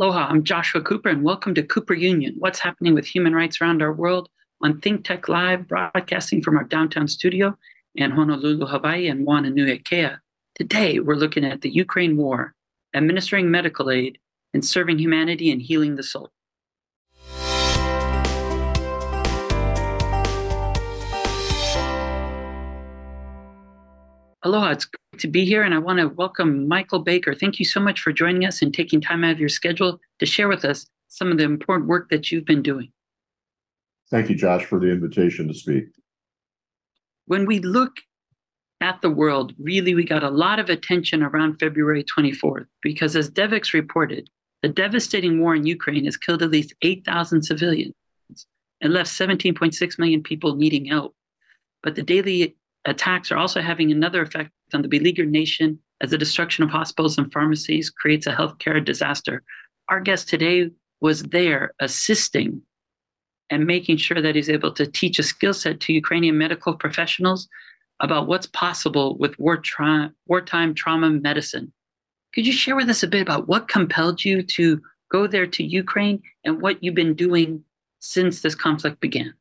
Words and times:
Aloha, 0.00 0.28
I'm 0.30 0.44
Joshua 0.44 0.80
Cooper, 0.80 1.10
and 1.10 1.22
welcome 1.22 1.54
to 1.54 1.62
Cooper 1.62 1.92
Union 1.92 2.34
What's 2.38 2.58
Happening 2.58 2.94
with 2.94 3.04
Human 3.04 3.34
Rights 3.34 3.60
Around 3.60 3.82
Our 3.82 3.92
World 3.92 4.30
on 4.62 4.80
Think 4.80 5.04
Tech 5.04 5.28
Live, 5.28 5.68
broadcasting 5.68 6.40
from 6.40 6.56
our 6.56 6.64
downtown 6.64 7.06
studio 7.06 7.54
in 7.94 8.10
Honolulu, 8.10 8.64
Hawaii, 8.64 9.08
and 9.08 9.26
Whananui, 9.26 10.16
Today, 10.54 11.00
we're 11.00 11.16
looking 11.16 11.44
at 11.44 11.60
the 11.60 11.68
Ukraine 11.68 12.16
war, 12.16 12.54
administering 12.94 13.50
medical 13.50 13.90
aid, 13.90 14.16
and 14.54 14.64
serving 14.64 14.98
humanity 14.98 15.50
and 15.50 15.60
healing 15.60 15.96
the 15.96 16.02
soul. 16.02 16.30
Aloha, 24.42 24.70
it's 24.70 24.86
great 24.86 25.20
to 25.20 25.28
be 25.28 25.44
here, 25.44 25.62
and 25.62 25.74
I 25.74 25.78
want 25.78 25.98
to 25.98 26.08
welcome 26.08 26.66
Michael 26.66 27.00
Baker. 27.00 27.34
Thank 27.34 27.58
you 27.58 27.66
so 27.66 27.78
much 27.78 28.00
for 28.00 28.10
joining 28.10 28.46
us 28.46 28.62
and 28.62 28.72
taking 28.72 28.98
time 28.98 29.22
out 29.22 29.32
of 29.32 29.40
your 29.40 29.50
schedule 29.50 30.00
to 30.18 30.24
share 30.24 30.48
with 30.48 30.64
us 30.64 30.86
some 31.08 31.30
of 31.30 31.36
the 31.36 31.44
important 31.44 31.90
work 31.90 32.08
that 32.08 32.32
you've 32.32 32.46
been 32.46 32.62
doing. 32.62 32.90
Thank 34.10 34.30
you, 34.30 34.34
Josh, 34.36 34.64
for 34.64 34.78
the 34.78 34.90
invitation 34.90 35.46
to 35.48 35.54
speak. 35.54 35.84
When 37.26 37.44
we 37.44 37.58
look 37.58 37.98
at 38.80 39.02
the 39.02 39.10
world, 39.10 39.52
really, 39.58 39.94
we 39.94 40.04
got 40.04 40.24
a 40.24 40.30
lot 40.30 40.58
of 40.58 40.70
attention 40.70 41.22
around 41.22 41.58
February 41.58 42.02
24th 42.02 42.66
because, 42.82 43.16
as 43.16 43.30
Devex 43.30 43.74
reported, 43.74 44.30
the 44.62 44.70
devastating 44.70 45.40
war 45.40 45.54
in 45.54 45.66
Ukraine 45.66 46.06
has 46.06 46.16
killed 46.16 46.42
at 46.42 46.50
least 46.50 46.72
8,000 46.80 47.42
civilians 47.42 47.94
and 48.80 48.94
left 48.94 49.10
17.6 49.10 49.98
million 49.98 50.22
people 50.22 50.56
needing 50.56 50.86
help. 50.86 51.14
But 51.82 51.94
the 51.94 52.02
daily 52.02 52.56
attacks 52.84 53.30
are 53.30 53.36
also 53.36 53.60
having 53.60 53.90
another 53.90 54.22
effect 54.22 54.50
on 54.72 54.82
the 54.82 54.88
beleaguered 54.88 55.30
nation 55.30 55.78
as 56.00 56.10
the 56.10 56.18
destruction 56.18 56.64
of 56.64 56.70
hospitals 56.70 57.18
and 57.18 57.32
pharmacies 57.32 57.90
creates 57.90 58.26
a 58.26 58.32
healthcare 58.32 58.82
disaster. 58.84 59.42
Our 59.88 60.00
guest 60.00 60.28
today 60.28 60.70
was 61.00 61.22
there 61.24 61.74
assisting 61.80 62.62
and 63.50 63.66
making 63.66 63.96
sure 63.96 64.22
that 64.22 64.36
he's 64.36 64.48
able 64.48 64.72
to 64.72 64.86
teach 64.86 65.18
a 65.18 65.24
skill 65.24 65.52
set 65.52 65.80
to 65.80 65.92
Ukrainian 65.92 66.38
medical 66.38 66.74
professionals 66.74 67.48
about 67.98 68.26
what's 68.26 68.46
possible 68.46 69.18
with 69.18 69.38
war 69.38 69.56
tra- 69.58 70.12
wartime 70.26 70.74
trauma 70.74 71.10
medicine. 71.10 71.72
Could 72.34 72.46
you 72.46 72.52
share 72.52 72.76
with 72.76 72.88
us 72.88 73.02
a 73.02 73.08
bit 73.08 73.22
about 73.22 73.48
what 73.48 73.68
compelled 73.68 74.24
you 74.24 74.42
to 74.42 74.80
go 75.10 75.26
there 75.26 75.46
to 75.46 75.64
Ukraine 75.64 76.22
and 76.44 76.62
what 76.62 76.82
you've 76.82 76.94
been 76.94 77.14
doing 77.14 77.64
since 77.98 78.40
this 78.40 78.54
conflict 78.54 79.00
began? 79.00 79.34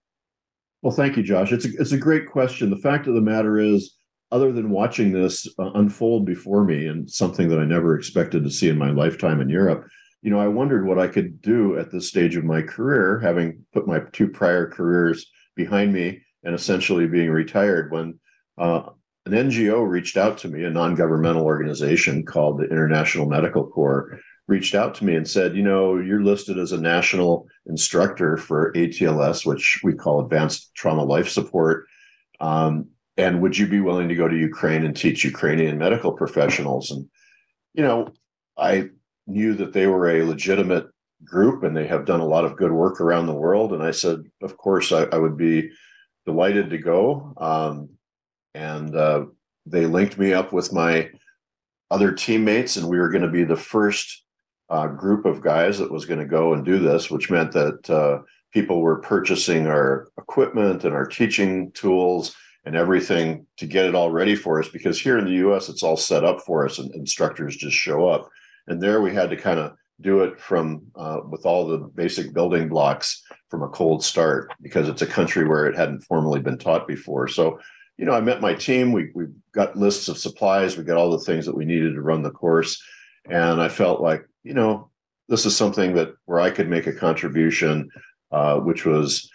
Well, 0.82 0.94
thank 0.94 1.18
you, 1.18 1.24
Josh. 1.24 1.52
It's 1.52 1.66
a, 1.66 1.70
it's 1.80 1.92
a 1.92 1.98
great 1.98 2.28
question. 2.28 2.70
The 2.70 2.78
fact 2.78 3.08
of 3.08 3.14
the 3.14 3.22
matter 3.22 3.60
is, 3.60 3.96
other 4.32 4.52
than 4.52 4.70
watching 4.70 5.12
this 5.12 5.48
uh, 5.58 5.72
unfold 5.74 6.26
before 6.26 6.64
me 6.64 6.86
and 6.86 7.10
something 7.10 7.50
that 7.50 7.60
I 7.60 7.66
never 7.66 7.98
expected 7.98 8.44
to 8.44 8.52
see 8.52 8.70
in 8.70 8.78
my 8.78 8.92
lifetime 8.92 9.42
in 9.42 9.50
Europe, 9.50 9.88
you 10.22 10.30
know, 10.30 10.40
I 10.40 10.48
wondered 10.48 10.86
what 10.86 11.00
I 11.00 11.08
could 11.08 11.42
do 11.42 11.78
at 11.80 11.92
this 11.92 12.08
stage 12.08 12.36
of 12.36 12.44
my 12.44 12.62
career, 12.62 13.20
having 13.20 13.66
put 13.74 13.88
my 13.88 14.02
two 14.12 14.28
prior 14.28 14.68
careers 14.70 15.26
behind 15.56 15.94
me 15.94 16.22
and 16.44 16.54
essentially 16.54 17.08
being 17.08 17.32
retired 17.32 17.92
when 17.92 18.20
uh, 18.58 18.84
an 19.26 19.32
NGO 19.32 19.88
reached 19.88 20.18
out 20.18 20.38
to 20.40 20.48
me, 20.48 20.64
a 20.64 20.70
non 20.70 20.96
governmental 20.96 21.44
organization 21.44 22.26
called 22.26 22.60
the 22.60 22.66
International 22.66 23.28
Medical 23.28 23.68
Corps, 23.68 24.20
reached 24.50 24.74
out 24.74 24.96
to 24.96 25.06
me 25.06 25.16
and 25.16 25.28
said, 25.28 25.56
you 25.56 25.62
know, 25.62 26.00
you're 26.00 26.24
listed 26.24 26.58
as 26.58 26.72
a 26.72 26.82
national 26.82 27.48
instructor 27.68 28.36
for 28.36 28.74
ATLS, 28.74 29.46
which 29.46 29.80
we 29.84 29.94
call 29.94 30.22
Advanced 30.22 30.74
Trauma 30.74 31.04
Life 31.04 31.30
Support. 31.30 31.86
Um, 32.40 32.88
and 33.16 33.42
would 33.42 33.56
you 33.56 33.68
be 33.68 33.80
willing 33.80 34.10
to 34.10 34.16
go 34.16 34.28
to 34.28 34.36
Ukraine 34.36 34.84
and 34.84 34.96
teach 34.96 35.24
Ukrainian 35.24 35.78
medical 35.78 36.12
professionals? 36.14 36.90
And, 36.90 37.08
you 37.76 37.84
know, 37.84 38.08
I 38.58 38.90
knew 39.28 39.54
that 39.54 39.72
they 39.72 39.86
were 39.86 40.10
a 40.10 40.24
legitimate 40.26 40.88
group 41.24 41.64
and 41.64 41.78
they 41.78 41.86
have 41.86 42.06
done 42.06 42.22
a 42.22 42.26
lot 42.26 42.46
of 42.46 42.58
good 42.58 42.72
work 42.72 43.00
around 43.00 43.28
the 43.28 43.34
world. 43.34 43.72
And 43.72 43.84
I 43.84 43.92
said, 43.92 44.24
of 44.42 44.58
course, 44.58 44.92
I, 44.92 45.04
I 45.04 45.18
would 45.18 45.38
be 45.38 45.70
delighted 46.26 46.72
to 46.72 46.80
go. 46.80 47.34
Um, 47.38 47.90
and 48.56 48.96
uh, 48.96 49.26
they 49.68 49.86
linked 49.86 50.18
me 50.18 50.34
up 50.34 50.52
with 50.52 50.74
my 50.74 51.12
other 51.92 52.12
teammates, 52.12 52.78
and 52.78 52.88
we 52.88 53.00
were 53.00 53.10
going 53.10 53.24
to 53.24 53.30
be 53.30 53.44
the 53.44 53.56
first 53.56 54.24
uh, 54.70 54.88
group 54.88 55.26
of 55.26 55.42
guys 55.42 55.80
that 55.80 55.92
was 55.92 56.06
going 56.06 56.20
to 56.20 56.26
go 56.26 56.54
and 56.54 56.66
do 56.66 56.80
this, 56.80 57.10
which 57.10 57.32
meant 57.32 57.52
that 57.54 57.90
uh, 57.90 58.20
people 58.52 58.82
were 58.82 59.02
purchasing 59.02 59.68
our 59.68 60.08
equipment 60.18 60.84
and 60.84 60.94
our 60.94 61.06
teaching 61.06 61.72
tools 61.72 62.36
and 62.66 62.76
everything 62.76 63.46
to 63.58 63.66
get 63.66 63.86
it 63.86 63.96
all 63.96 64.12
ready 64.12 64.36
for 64.36 64.60
us. 64.60 64.68
Because 64.70 65.00
here 65.00 65.18
in 65.18 65.26
the 65.26 65.50
US, 65.50 65.70
it's 65.70 65.84
all 65.84 65.98
set 65.98 66.24
up 66.24 66.42
for 66.42 66.66
us 66.66 66.78
and 66.78 66.94
instructors 66.94 67.56
just 67.56 67.76
show 67.76 68.08
up. 68.08 68.30
And 68.68 68.82
there 68.82 69.02
we 69.02 69.14
had 69.14 69.30
to 69.32 69.38
kind 69.38 69.60
of 69.60 69.74
do 70.02 70.24
it 70.24 70.40
from 70.40 70.84
uh, 70.96 71.20
with 71.30 71.46
all 71.46 71.68
the 71.68 71.78
basic 71.78 72.34
building 72.34 72.70
blocks 72.70 73.24
from 73.50 73.64
a 73.64 73.70
cold 73.70 74.04
start 74.04 74.52
because 74.62 74.88
it's 74.88 75.02
a 75.02 75.08
country 75.08 75.48
where 75.48 75.68
it 75.68 75.76
hadn't 75.76 76.02
formally 76.02 76.40
been 76.40 76.58
taught 76.58 76.88
before. 76.88 77.28
So, 77.28 77.60
you 77.98 78.06
know, 78.06 78.14
I 78.14 78.22
met 78.22 78.40
my 78.40 78.54
team. 78.54 78.92
We 78.92 79.10
we 79.14 79.26
got 79.52 79.76
lists 79.76 80.08
of 80.08 80.18
supplies. 80.18 80.78
We 80.78 80.84
got 80.86 80.98
all 80.98 81.12
the 81.12 81.20
things 81.26 81.46
that 81.46 81.56
we 81.56 81.66
needed 81.66 81.96
to 81.96 82.02
run 82.02 82.22
the 82.22 82.32
course, 82.32 82.82
and 83.30 83.62
I 83.62 83.68
felt 83.68 84.00
like 84.00 84.24
you 84.44 84.54
know, 84.54 84.90
this 85.28 85.46
is 85.46 85.56
something 85.56 85.94
that 85.96 86.14
where 86.26 86.40
I 86.40 86.50
could 86.50 86.70
make 86.70 86.88
a 86.88 86.94
contribution, 86.94 87.90
uh, 88.32 88.60
which 88.60 88.86
was, 88.86 89.30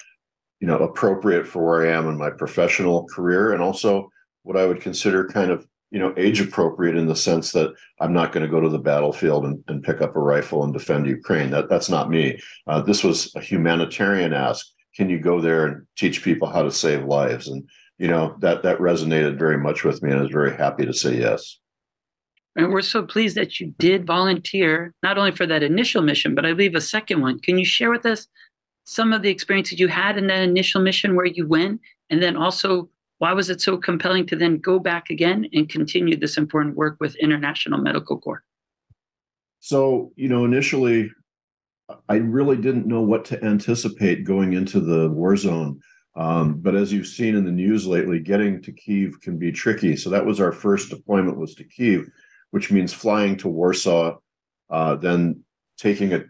you 0.61 0.67
know, 0.67 0.79
appropriate 0.79 1.47
for 1.47 1.65
where 1.65 1.87
I 1.87 1.97
am 1.97 2.09
in 2.09 2.19
my 2.19 2.31
professional 2.31 3.07
career, 3.07 3.53
and 3.53 3.63
also 3.63 4.11
what 4.43 4.57
I 4.57 4.67
would 4.67 4.81
consider 4.81 5.27
kind 5.27 5.51
of, 5.51 5.67
you 5.91 6.01
know, 6.01 6.13
age 6.17 6.41
appropriate 6.41 6.97
in 6.97 7.07
the 7.07 7.17
sense 7.17 7.53
that 7.53 7.73
I'm 8.01 8.13
not 8.13 8.33
going 8.33 8.45
to 8.45 8.51
go 8.51 8.61
to 8.61 8.69
the 8.69 8.79
battlefield 8.79 9.45
and, 9.45 9.63
and 9.69 9.85
pick 9.85 10.01
up 10.01 10.17
a 10.17 10.21
rifle 10.21 10.65
and 10.65 10.73
defend 10.73 11.07
Ukraine. 11.07 11.51
That 11.51 11.69
that's 11.69 11.89
not 11.89 12.11
me. 12.11 12.41
Uh, 12.67 12.83
this 12.83 13.05
was 13.05 13.33
a 13.37 13.41
humanitarian 13.41 14.33
ask. 14.33 14.67
Can 14.97 15.09
you 15.09 15.19
go 15.19 15.41
there 15.41 15.67
and 15.67 15.87
teach 15.97 16.23
people 16.23 16.49
how 16.49 16.63
to 16.63 16.73
save 16.73 17.05
lives? 17.05 17.49
And 17.49 17.69
you 17.99 18.09
know 18.09 18.37
that 18.41 18.63
that 18.65 18.79
resonated 18.79 19.39
very 19.39 19.59
much 19.59 19.85
with 19.85 20.03
me, 20.03 20.11
and 20.11 20.19
I 20.19 20.23
was 20.23 20.33
very 20.33 20.57
happy 20.57 20.85
to 20.87 20.93
say 20.93 21.19
yes. 21.19 21.59
And 22.57 22.71
we're 22.71 22.83
so 22.83 23.03
pleased 23.03 23.37
that 23.37 23.59
you 23.59 23.75
did 23.79 24.07
volunteer, 24.07 24.95
not 25.03 25.19
only 25.19 25.33
for 25.33 25.47
that 25.47 25.63
initial 25.63 26.03
mission, 26.03 26.35
but 26.35 26.47
I 26.47 26.53
believe 26.53 26.75
a 26.75 26.81
second 26.81 27.21
one. 27.21 27.41
Can 27.41 27.59
you 27.59 27.65
share 27.65 27.91
with 27.91 28.07
us 28.07 28.29
some 28.85 29.13
of 29.13 29.23
the 29.23 29.31
experiences 29.31 29.81
you 29.81 29.89
had 29.89 30.17
in 30.17 30.29
that 30.29 30.43
initial 30.43 30.81
mission 30.81 31.17
where 31.17 31.27
you 31.27 31.49
went? 31.49 31.81
And 32.11 32.23
then 32.23 32.37
also, 32.37 32.89
why 33.19 33.33
was 33.33 33.51
it 33.51 33.61
so 33.61 33.77
compelling 33.77 34.27
to 34.27 34.37
then 34.37 34.59
go 34.59 34.79
back 34.79 35.11
again 35.11 35.49
and 35.53 35.69
continue 35.69 36.17
this 36.17 36.37
important 36.37 36.77
work 36.77 36.97
with 37.01 37.17
International 37.17 37.81
Medical 37.81 38.19
Corps? 38.21 38.45
So, 39.61 40.13
you 40.15 40.29
know, 40.29 40.45
initially, 40.45 41.11
I 42.09 42.17
really 42.17 42.57
didn't 42.57 42.87
know 42.87 43.03
what 43.03 43.25
to 43.27 43.43
anticipate 43.43 44.25
going 44.25 44.53
into 44.53 44.79
the 44.79 45.11
war 45.11 45.37
zone. 45.37 45.81
Um, 46.17 46.61
but 46.61 46.77
as 46.77 46.93
you've 46.93 47.07
seen 47.07 47.35
in 47.35 47.45
the 47.45 47.51
news 47.51 47.87
lately, 47.87 48.21
getting 48.21 48.63
to 48.63 48.73
Kiev 48.73 49.21
can 49.21 49.39
be 49.39 49.51
tricky. 49.51 49.97
So 49.97 50.11
that 50.11 50.25
was 50.25 50.41
our 50.41 50.53
first 50.53 50.91
deployment 50.91 51.39
was 51.39 51.55
to 51.57 51.65
Kiev 51.65 52.09
which 52.55 52.71
means 52.71 52.93
flying 52.93 53.37
to 53.37 53.49
Warsaw, 53.49 54.17
uh, 54.71 54.95
then 54.95 55.43
taking 55.77 56.15
a, 56.15 56.23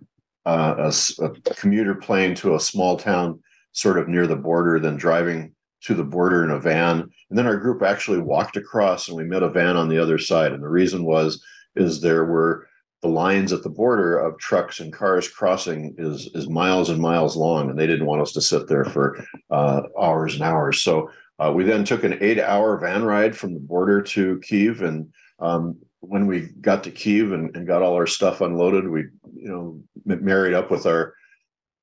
uh, 0.47 0.91
a, 0.91 1.23
a, 1.23 1.31
commuter 1.55 1.95
plane 1.95 2.35
to 2.37 2.55
a 2.55 2.61
small 2.61 2.97
town 2.97 3.43
sort 3.73 3.99
of 3.99 4.09
near 4.09 4.27
the 4.27 4.35
border, 4.35 4.81
then 4.81 4.97
driving 4.97 5.55
to 5.83 5.93
the 5.93 6.03
border 6.03 6.43
in 6.43 6.51
a 6.51 6.59
van. 6.59 7.01
And 7.29 7.39
then 7.39 7.47
our 7.47 7.59
group 7.59 7.83
actually 7.83 8.21
walked 8.23 8.57
across 8.57 9.07
and 9.07 9.19
we 9.19 9.25
met 9.25 9.43
a 9.43 9.51
van 9.51 9.77
on 9.77 9.91
the 9.91 9.99
other 9.99 10.17
side. 10.17 10.53
And 10.53 10.62
the 10.62 10.69
reason 10.69 11.05
was, 11.05 11.45
is 11.77 12.01
there 12.01 12.25
were 12.25 12.69
the 13.03 13.09
lines 13.09 13.53
at 13.53 13.62
the 13.62 13.69
border 13.69 14.19
of 14.19 14.39
trucks 14.39 14.81
and 14.81 14.91
cars 14.91 15.29
crossing 15.29 15.95
is 15.99 16.31
is 16.35 16.49
miles 16.49 16.89
and 16.89 17.03
miles 17.03 17.37
long, 17.37 17.69
and 17.69 17.79
they 17.79 17.87
didn't 17.87 18.06
want 18.06 18.23
us 18.23 18.32
to 18.32 18.41
sit 18.41 18.67
there 18.67 18.87
for 18.87 19.23
uh, 19.50 19.82
hours 20.00 20.32
and 20.32 20.43
hours. 20.43 20.81
So 20.81 21.11
uh, 21.38 21.53
we 21.55 21.65
then 21.65 21.85
took 21.85 22.03
an 22.03 22.17
eight-hour 22.23 22.79
van 22.79 23.05
ride 23.05 23.37
from 23.37 23.53
the 23.53 23.61
border 23.61 24.00
to 24.00 24.41
Kiev, 24.41 24.81
and 24.81 25.12
um, 25.38 25.77
when 26.09 26.27
we 26.27 26.49
got 26.61 26.85
to 26.85 26.91
Kiev 26.91 27.33
and, 27.33 27.55
and 27.56 27.67
got 27.67 27.83
all 27.83 27.95
our 27.95 28.06
stuff 28.06 28.41
unloaded, 28.41 28.89
we 28.89 29.05
you 29.35 29.49
know 29.49 29.81
married 30.05 30.55
up 30.55 30.71
with 30.71 30.87
our 30.87 31.15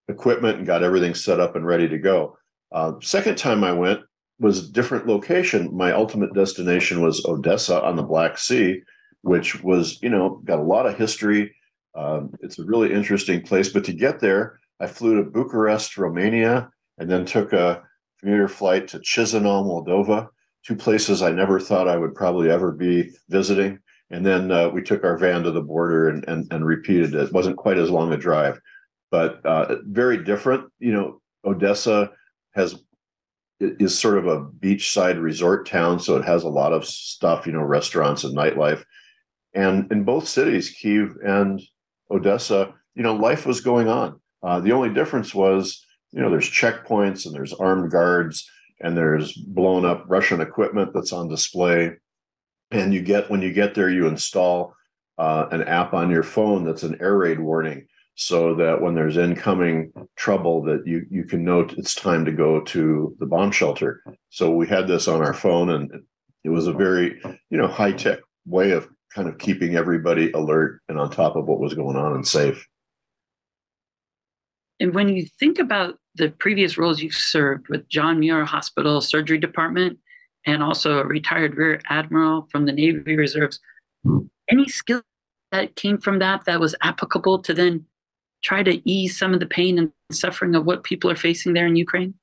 equipment 0.08 0.58
and 0.58 0.68
got 0.68 0.84
everything 0.84 1.14
set 1.14 1.40
up 1.40 1.56
and 1.56 1.66
ready 1.66 1.88
to 1.88 1.98
go. 1.98 2.38
Uh, 2.72 2.94
second 3.02 3.38
time 3.38 3.64
I 3.64 3.72
went 3.72 4.02
was 4.40 4.60
a 4.60 4.72
different 4.72 5.08
location. 5.08 5.76
My 5.76 5.92
ultimate 5.92 6.34
destination 6.34 7.02
was 7.02 7.24
Odessa 7.26 7.82
on 7.84 7.96
the 7.96 8.04
Black 8.04 8.38
Sea, 8.38 8.82
which 9.22 9.62
was 9.64 10.02
you 10.02 10.10
know 10.10 10.42
got 10.46 10.60
a 10.60 10.64
lot 10.64 10.86
of 10.86 10.98
history. 10.98 11.56
Um, 11.96 12.34
it's 12.42 12.60
a 12.60 12.66
really 12.66 12.94
interesting 12.94 13.42
place. 13.42 13.70
But 13.70 13.84
to 13.86 13.94
get 13.94 14.20
there, 14.20 14.60
I 14.80 14.88
flew 14.88 15.16
to 15.18 15.30
Bucharest, 15.30 15.98
Romania, 15.98 16.70
and 16.98 17.10
then 17.10 17.26
took 17.26 17.54
a 17.54 17.84
commuter 18.20 18.48
flight 18.48 18.88
to 18.90 19.00
Chisinau, 19.00 19.66
Moldova. 19.66 20.30
Two 20.64 20.76
places 20.76 21.22
I 21.22 21.32
never 21.32 21.60
thought 21.60 21.88
I 21.88 21.98
would 21.98 22.14
probably 22.14 22.50
ever 22.50 22.72
be 22.72 23.12
visiting 23.30 23.80
and 24.12 24.26
then 24.26 24.52
uh, 24.52 24.70
we 24.70 24.82
took 24.82 25.04
our 25.04 25.18
van 25.18 25.44
to 25.44 25.52
the 25.52 25.62
border 25.62 26.10
and, 26.10 26.26
and, 26.28 26.52
and 26.52 26.66
repeated 26.66 27.16
it. 27.16 27.24
It 27.24 27.34
wasn't 27.34 27.58
quite 27.58 27.78
as 27.78 27.90
long 27.90 28.12
a 28.12 28.18
drive, 28.18 28.60
but 29.10 29.44
uh, 29.46 29.78
very 29.86 30.24
different. 30.24 30.70
You 30.80 30.92
know, 30.92 31.22
Odessa 31.46 32.12
has 32.54 32.84
is 33.60 33.98
sort 33.98 34.18
of 34.18 34.28
a 34.28 34.44
beachside 34.44 35.22
resort 35.22 35.68
town, 35.68 36.00
so 36.00 36.18
it 36.18 36.26
has 36.26 36.44
a 36.44 36.50
lot 36.50 36.74
of 36.74 36.86
stuff. 36.86 37.46
You 37.46 37.54
know, 37.54 37.62
restaurants 37.62 38.24
and 38.24 38.36
nightlife. 38.36 38.84
And 39.54 39.92
in 39.92 40.04
both 40.04 40.28
cities, 40.28 40.70
Kiev 40.70 41.16
and 41.26 41.62
Odessa, 42.10 42.74
you 42.96 43.04
know, 43.04 43.16
life 43.16 43.46
was 43.46 43.62
going 43.62 43.88
on. 43.88 44.20
Uh, 44.44 44.60
the 44.60 44.72
only 44.72 44.94
difference 44.94 45.36
was, 45.36 45.86
you 46.12 46.22
know, 46.22 46.30
there's 46.30 46.50
checkpoints 46.50 47.26
and 47.26 47.36
there's 47.36 47.54
armed 47.54 47.92
guards 47.92 48.50
and 48.80 48.98
there's 48.98 49.34
blown 49.34 49.86
up 49.86 50.06
Russian 50.08 50.42
equipment 50.42 50.92
that's 50.94 51.14
on 51.14 51.28
display. 51.28 51.92
And 52.72 52.94
you 52.94 53.02
get 53.02 53.30
when 53.30 53.42
you 53.42 53.52
get 53.52 53.76
there, 53.76 53.90
you 53.90 54.08
install 54.08 54.76
uh, 55.18 55.48
an 55.52 55.64
app 55.64 55.94
on 55.94 56.10
your 56.10 56.24
phone 56.24 56.64
that's 56.64 56.84
an 56.84 56.98
air 57.02 57.18
raid 57.18 57.40
warning, 57.40 57.88
so 58.16 58.56
that 58.56 58.82
when 58.82 58.96
there's 58.96 59.18
incoming 59.18 59.92
trouble, 60.16 60.64
that 60.64 60.86
you 60.86 61.06
you 61.10 61.26
can 61.26 61.44
note 61.44 61.74
it's 61.74 61.96
time 61.96 62.26
to 62.26 62.32
go 62.32 62.62
to 62.62 63.16
the 63.20 63.26
bomb 63.26 63.52
shelter. 63.52 64.04
So 64.30 64.52
we 64.52 64.68
had 64.68 64.88
this 64.88 65.08
on 65.08 65.22
our 65.22 65.34
phone, 65.34 65.70
and 65.72 65.92
it 66.44 66.50
was 66.50 66.68
a 66.68 66.74
very 66.74 67.20
you 67.50 67.58
know 67.58 67.68
high 67.68 67.92
tech 67.92 68.20
way 68.46 68.72
of 68.72 68.88
kind 69.14 69.28
of 69.28 69.38
keeping 69.38 69.76
everybody 69.76 70.32
alert 70.32 70.82
and 70.88 70.98
on 70.98 71.10
top 71.10 71.36
of 71.36 71.46
what 71.46 71.60
was 71.60 71.74
going 71.74 71.98
on 71.98 72.14
and 72.14 72.28
safe. 72.28 72.66
And 74.80 74.96
when 74.96 75.10
you 75.10 75.28
think 75.40 75.60
about 75.60 76.00
the 76.16 76.30
previous 76.30 76.78
roles 76.78 77.02
you've 77.02 77.14
served 77.14 77.68
with 77.70 77.88
John 77.88 78.20
Muir 78.20 78.46
Hospital 78.46 79.00
Surgery 79.02 79.38
Department 79.38 80.00
and 80.46 80.64
also 80.64 81.00
a 81.00 81.06
retired 81.06 81.56
Rear 81.56 81.82
Admiral 81.90 82.48
from 82.52 82.66
the 82.66 82.72
Navy 82.72 83.16
Reserves, 83.16 83.60
any 84.50 84.68
skill 84.68 85.02
that 85.52 85.76
came 85.76 85.98
from 85.98 86.20
that 86.20 86.46
that 86.46 86.60
was 86.60 86.76
applicable 86.82 87.40
to 87.40 87.54
then 87.54 87.86
try 88.44 88.64
to 88.64 88.90
ease 88.90 89.18
some 89.18 89.34
of 89.34 89.40
the 89.40 89.46
pain 89.46 89.78
and 89.78 89.92
suffering 90.12 90.56
of 90.56 90.66
what 90.66 90.84
people 90.84 91.10
are 91.10 91.16
facing 91.16 91.54
there 91.54 91.68
in 91.68 91.76
Ukraine? 91.76 92.14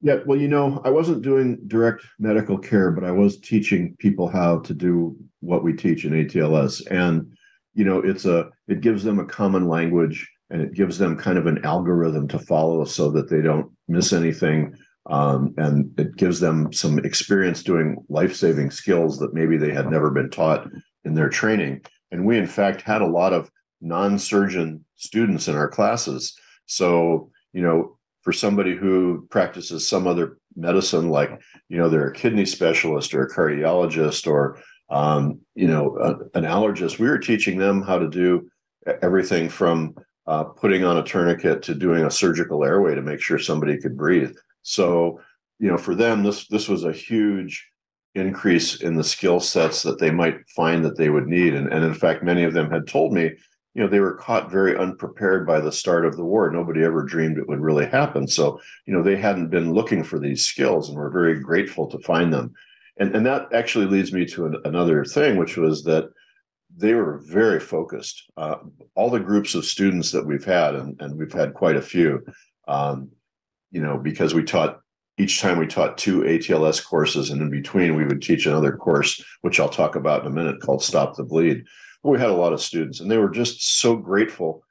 Yeah, 0.00 0.18
well, 0.26 0.38
you 0.38 0.48
know, 0.48 0.80
I 0.84 0.90
wasn't 0.90 1.22
doing 1.22 1.58
direct 1.68 2.04
medical 2.18 2.58
care, 2.58 2.90
but 2.90 3.04
I 3.04 3.12
was 3.12 3.38
teaching 3.38 3.96
people 3.98 4.28
how 4.28 4.58
to 4.60 4.74
do 4.74 5.16
what 5.40 5.62
we 5.62 5.72
teach 5.72 6.04
in 6.04 6.12
ATLS. 6.12 6.82
And, 6.90 7.32
you 7.74 7.84
know, 7.84 7.98
it's 7.98 8.24
a 8.24 8.50
it 8.66 8.80
gives 8.80 9.04
them 9.04 9.20
a 9.20 9.24
common 9.24 9.68
language 9.68 10.28
and 10.50 10.60
it 10.60 10.74
gives 10.74 10.98
them 10.98 11.16
kind 11.16 11.38
of 11.38 11.46
an 11.46 11.64
algorithm 11.64 12.26
to 12.28 12.38
follow 12.38 12.84
so 12.84 13.10
that 13.12 13.30
they 13.30 13.40
don't 13.40 13.70
miss 13.86 14.12
anything. 14.12 14.76
Um, 15.06 15.54
and 15.56 15.98
it 15.98 16.16
gives 16.16 16.38
them 16.38 16.72
some 16.72 16.98
experience 17.00 17.62
doing 17.62 17.96
life 18.08 18.36
saving 18.36 18.70
skills 18.70 19.18
that 19.18 19.34
maybe 19.34 19.56
they 19.56 19.72
had 19.72 19.90
never 19.90 20.10
been 20.10 20.30
taught 20.30 20.68
in 21.04 21.14
their 21.14 21.28
training. 21.28 21.82
And 22.12 22.24
we, 22.24 22.38
in 22.38 22.46
fact, 22.46 22.82
had 22.82 23.02
a 23.02 23.06
lot 23.06 23.32
of 23.32 23.50
non 23.80 24.18
surgeon 24.18 24.84
students 24.94 25.48
in 25.48 25.56
our 25.56 25.68
classes. 25.68 26.38
So, 26.66 27.30
you 27.52 27.62
know, 27.62 27.98
for 28.22 28.32
somebody 28.32 28.76
who 28.76 29.26
practices 29.30 29.88
some 29.88 30.06
other 30.06 30.38
medicine, 30.54 31.08
like, 31.10 31.40
you 31.68 31.78
know, 31.78 31.88
they're 31.88 32.08
a 32.08 32.12
kidney 32.12 32.46
specialist 32.46 33.12
or 33.14 33.24
a 33.24 33.34
cardiologist 33.34 34.28
or, 34.28 34.60
um, 34.90 35.40
you 35.54 35.66
know, 35.66 35.98
a, 35.98 36.38
an 36.38 36.44
allergist, 36.44 36.98
we 36.98 37.08
were 37.08 37.18
teaching 37.18 37.58
them 37.58 37.82
how 37.82 37.98
to 37.98 38.08
do 38.08 38.48
everything 39.02 39.48
from 39.48 39.94
uh, 40.26 40.44
putting 40.44 40.84
on 40.84 40.98
a 40.98 41.02
tourniquet 41.02 41.62
to 41.62 41.74
doing 41.74 42.04
a 42.04 42.10
surgical 42.10 42.64
airway 42.64 42.94
to 42.94 43.02
make 43.02 43.20
sure 43.20 43.38
somebody 43.38 43.78
could 43.78 43.96
breathe. 43.96 44.34
So, 44.62 45.20
you 45.58 45.68
know, 45.68 45.78
for 45.78 45.94
them, 45.94 46.22
this 46.22 46.48
this 46.48 46.68
was 46.68 46.84
a 46.84 46.92
huge 46.92 47.68
increase 48.14 48.82
in 48.82 48.94
the 48.94 49.04
skill 49.04 49.40
sets 49.40 49.82
that 49.82 49.98
they 49.98 50.10
might 50.10 50.48
find 50.50 50.84
that 50.84 50.96
they 50.96 51.08
would 51.08 51.26
need. 51.26 51.54
And, 51.54 51.72
and 51.72 51.84
in 51.84 51.94
fact, 51.94 52.22
many 52.22 52.44
of 52.44 52.52
them 52.52 52.70
had 52.70 52.86
told 52.86 53.12
me, 53.12 53.30
you 53.74 53.82
know, 53.82 53.88
they 53.88 54.00
were 54.00 54.16
caught 54.16 54.50
very 54.50 54.76
unprepared 54.76 55.46
by 55.46 55.60
the 55.60 55.72
start 55.72 56.04
of 56.04 56.16
the 56.16 56.24
war. 56.24 56.50
Nobody 56.50 56.82
ever 56.84 57.02
dreamed 57.02 57.38
it 57.38 57.48
would 57.48 57.60
really 57.60 57.86
happen. 57.86 58.28
So, 58.28 58.60
you 58.86 58.92
know, 58.92 59.02
they 59.02 59.16
hadn't 59.16 59.48
been 59.48 59.72
looking 59.72 60.04
for 60.04 60.18
these 60.18 60.44
skills 60.44 60.88
and 60.88 60.98
were 60.98 61.10
very 61.10 61.40
grateful 61.40 61.86
to 61.88 61.98
find 62.00 62.32
them. 62.32 62.52
And, 62.98 63.16
and 63.16 63.24
that 63.24 63.52
actually 63.54 63.86
leads 63.86 64.12
me 64.12 64.26
to 64.26 64.44
an, 64.44 64.56
another 64.66 65.04
thing, 65.06 65.38
which 65.38 65.56
was 65.56 65.82
that 65.84 66.10
they 66.76 66.92
were 66.92 67.22
very 67.24 67.60
focused. 67.60 68.30
Uh, 68.36 68.56
all 68.94 69.08
the 69.08 69.20
groups 69.20 69.54
of 69.54 69.64
students 69.64 70.10
that 70.10 70.26
we've 70.26 70.44
had, 70.44 70.74
and, 70.74 71.00
and 71.00 71.18
we've 71.18 71.32
had 71.32 71.54
quite 71.54 71.76
a 71.76 71.82
few, 71.82 72.22
um, 72.68 73.10
you 73.72 73.80
know, 73.80 73.98
because 73.98 74.34
we 74.34 74.44
taught 74.44 74.80
each 75.18 75.40
time 75.40 75.58
we 75.58 75.66
taught 75.66 75.98
two 75.98 76.20
ATLS 76.20 76.84
courses, 76.84 77.30
and 77.30 77.42
in 77.42 77.50
between 77.50 77.96
we 77.96 78.04
would 78.04 78.22
teach 78.22 78.46
another 78.46 78.76
course, 78.76 79.22
which 79.42 79.60
I'll 79.60 79.68
talk 79.68 79.94
about 79.96 80.22
in 80.22 80.28
a 80.28 80.34
minute, 80.34 80.60
called 80.60 80.82
Stop 80.82 81.16
the 81.16 81.24
Bleed. 81.24 81.64
We 82.02 82.18
had 82.18 82.30
a 82.30 82.34
lot 82.34 82.52
of 82.52 82.62
students, 82.62 83.00
and 83.00 83.10
they 83.10 83.18
were 83.18 83.30
just 83.30 83.80
so 83.80 83.96
grateful 83.96 84.64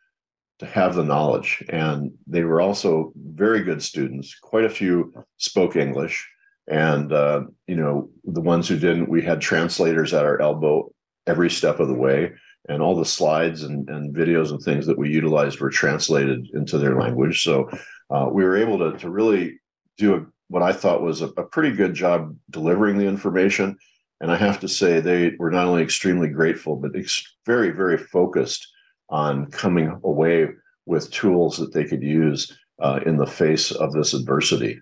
to 0.60 0.66
have 0.66 0.96
the 0.96 1.04
knowledge. 1.04 1.64
And 1.70 2.12
they 2.28 2.44
were 2.44 2.62
also 2.62 3.14
very 3.16 3.64
good 3.64 3.82
students. 3.82 4.36
Quite 4.36 4.66
a 4.66 4.70
few 4.70 5.14
spoke 5.38 5.76
English, 5.76 6.28
and 6.68 7.12
uh, 7.14 7.42
you 7.68 7.76
know, 7.76 8.10
the 8.24 8.42
ones 8.42 8.68
who 8.68 8.78
didn't, 8.78 9.10
we 9.10 9.22
had 9.22 9.42
translators 9.42 10.14
at 10.14 10.26
our 10.26 10.42
elbow 10.42 10.92
every 11.28 11.50
step 11.50 11.80
of 11.80 11.88
the 11.88 11.94
way. 11.94 12.32
And 12.70 12.82
all 12.82 12.96
the 12.96 13.06
slides 13.06 13.64
and, 13.64 13.90
and 13.90 14.16
videos 14.16 14.52
and 14.52 14.62
things 14.62 14.86
that 14.86 14.98
we 14.98 15.10
utilized 15.10 15.60
were 15.60 15.72
translated 15.72 16.48
into 16.54 16.78
their 16.78 16.96
language. 16.96 17.44
So 17.44 17.70
uh, 18.12 18.28
we 18.32 18.44
were 18.44 18.58
able 18.58 18.78
to, 18.78 18.98
to 19.00 19.10
really 19.10 19.60
do 19.98 20.16
a, 20.16 20.26
what 20.50 20.62
I 20.62 20.74
thought 20.74 21.02
was 21.02 21.22
a, 21.22 21.28
a 21.38 21.44
pretty 21.44 21.76
good 21.76 21.94
job 21.94 22.36
delivering 22.50 22.98
the 22.98 23.08
information. 23.08 23.78
And 24.20 24.32
I 24.32 24.36
have 24.36 24.60
to 24.60 24.68
say, 24.68 25.00
they 25.00 25.32
were 25.40 25.50
not 25.50 25.66
only 25.66 25.82
extremely 25.82 26.28
grateful, 26.28 26.76
but 26.76 26.96
ex- 26.96 27.26
very, 27.46 27.72
very 27.72 27.98
focused 27.98 28.68
on 29.10 29.50
coming 29.50 30.00
away 30.04 30.50
with 30.86 31.12
tools 31.12 31.58
that 31.58 31.74
they 31.74 31.86
could 31.86 32.04
use 32.04 32.56
uh, 32.80 33.00
in 33.06 33.18
the 33.18 33.26
face 33.26 33.72
of 33.72 33.94
this 33.94 34.14
adversity. 34.14 34.80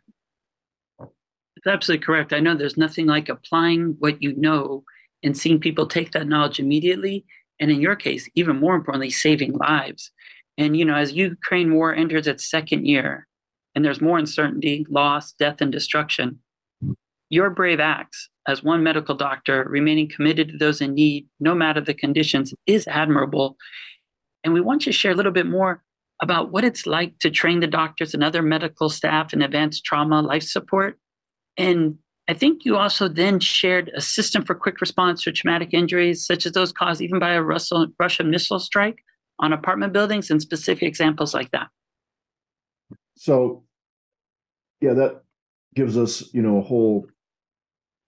It's 0.99 1.67
absolutely 1.67 2.05
correct. 2.05 2.33
I 2.33 2.39
know 2.39 2.55
there's 2.55 2.77
nothing 2.77 3.05
like 3.05 3.29
applying 3.29 3.95
what 3.99 4.21
you 4.21 4.35
know 4.35 4.83
and 5.23 5.37
seeing 5.37 5.59
people 5.59 5.85
take 5.85 6.11
that 6.11 6.27
knowledge 6.27 6.59
immediately. 6.59 7.25
And 7.59 7.69
in 7.69 7.81
your 7.81 7.95
case, 7.95 8.29
even 8.35 8.57
more 8.57 8.75
importantly, 8.75 9.09
saving 9.09 9.53
lives. 9.53 10.11
And, 10.59 10.75
you 10.77 10.85
know, 10.85 10.95
as 10.95 11.13
Ukraine 11.13 11.73
war 11.73 11.95
enters 11.95 12.27
its 12.27 12.47
second 12.47 12.85
year 12.85 13.27
and 13.73 13.83
there's 13.83 14.01
more 14.01 14.17
uncertainty, 14.17 14.85
loss, 14.89 15.31
death, 15.31 15.61
and 15.61 15.71
destruction, 15.71 16.39
your 17.29 17.49
brave 17.49 17.79
acts 17.79 18.29
as 18.47 18.61
one 18.61 18.83
medical 18.83 19.15
doctor, 19.15 19.65
remaining 19.69 20.09
committed 20.09 20.49
to 20.49 20.57
those 20.57 20.81
in 20.81 20.93
need, 20.93 21.27
no 21.39 21.55
matter 21.55 21.79
the 21.79 21.93
conditions, 21.93 22.53
is 22.67 22.87
admirable. 22.87 23.55
And 24.43 24.53
we 24.53 24.61
want 24.61 24.85
you 24.85 24.91
to 24.91 24.97
share 24.97 25.13
a 25.13 25.15
little 25.15 25.31
bit 25.31 25.45
more 25.47 25.81
about 26.21 26.51
what 26.51 26.65
it's 26.65 26.85
like 26.85 27.17
to 27.19 27.31
train 27.31 27.61
the 27.61 27.67
doctors 27.67 28.13
and 28.13 28.21
other 28.21 28.41
medical 28.41 28.89
staff 28.89 29.31
in 29.31 29.41
advanced 29.41 29.85
trauma 29.85 30.21
life 30.21 30.43
support 30.43 30.99
and 31.57 31.97
I 32.29 32.35
think 32.35 32.63
you 32.63 32.77
also 32.77 33.07
then 33.07 33.39
shared 33.39 33.91
a 33.95 34.01
system 34.01 34.45
for 34.45 34.53
quick 34.53 34.81
response 34.81 35.23
to 35.23 35.31
traumatic 35.31 35.73
injuries, 35.73 36.23
such 36.23 36.45
as 36.45 36.51
those 36.51 36.71
caused 36.71 37.01
even 37.01 37.17
by 37.17 37.33
a 37.33 37.41
Russian 37.41 38.29
missile 38.29 38.59
strike 38.59 38.99
on 39.39 39.53
apartment 39.53 39.93
buildings, 39.93 40.29
and 40.29 40.41
specific 40.41 40.83
examples 40.83 41.33
like 41.33 41.51
that. 41.51 41.67
So, 43.15 43.63
yeah, 44.81 44.93
that 44.93 45.23
gives 45.75 45.97
us, 45.97 46.33
you 46.33 46.41
know, 46.41 46.57
a 46.57 46.63
whole 46.63 47.05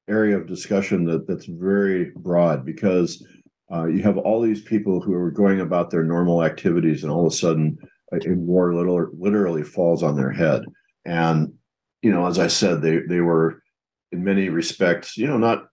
area 0.08 0.38
of 0.38 0.48
discussion 0.48 1.06
that 1.06 1.28
that's 1.28 1.46
very 1.46 2.12
broad 2.16 2.66
because 2.66 3.26
uh, 3.72 3.86
you 3.86 4.04
have 4.04 4.18
all 4.18 4.42
these 4.42 4.62
people 4.62 5.00
who 5.00 5.14
are 5.14 5.32
going 5.32 5.62
about 5.62 5.90
their 5.90 6.04
normal 6.04 6.44
activities, 6.44 7.04
and 7.04 7.12
all 7.12 7.26
of 7.26 7.34
a 7.34 7.36
sudden, 7.36 7.78
a 8.12 8.34
war 8.34 8.74
literally, 8.74 9.12
literally 9.18 9.64
falls 9.64 10.04
on 10.04 10.18
their 10.18 10.32
head. 10.32 10.64
And 11.06 11.54
you 12.02 12.12
know, 12.12 12.26
as 12.26 12.40
I 12.40 12.48
said, 12.48 12.82
they 12.82 13.00
they 13.08 13.22
were 13.22 13.62
in 14.12 14.24
many 14.24 14.50
respects, 14.50 15.18
you 15.18 15.28
know, 15.28 15.38
not 15.38 15.68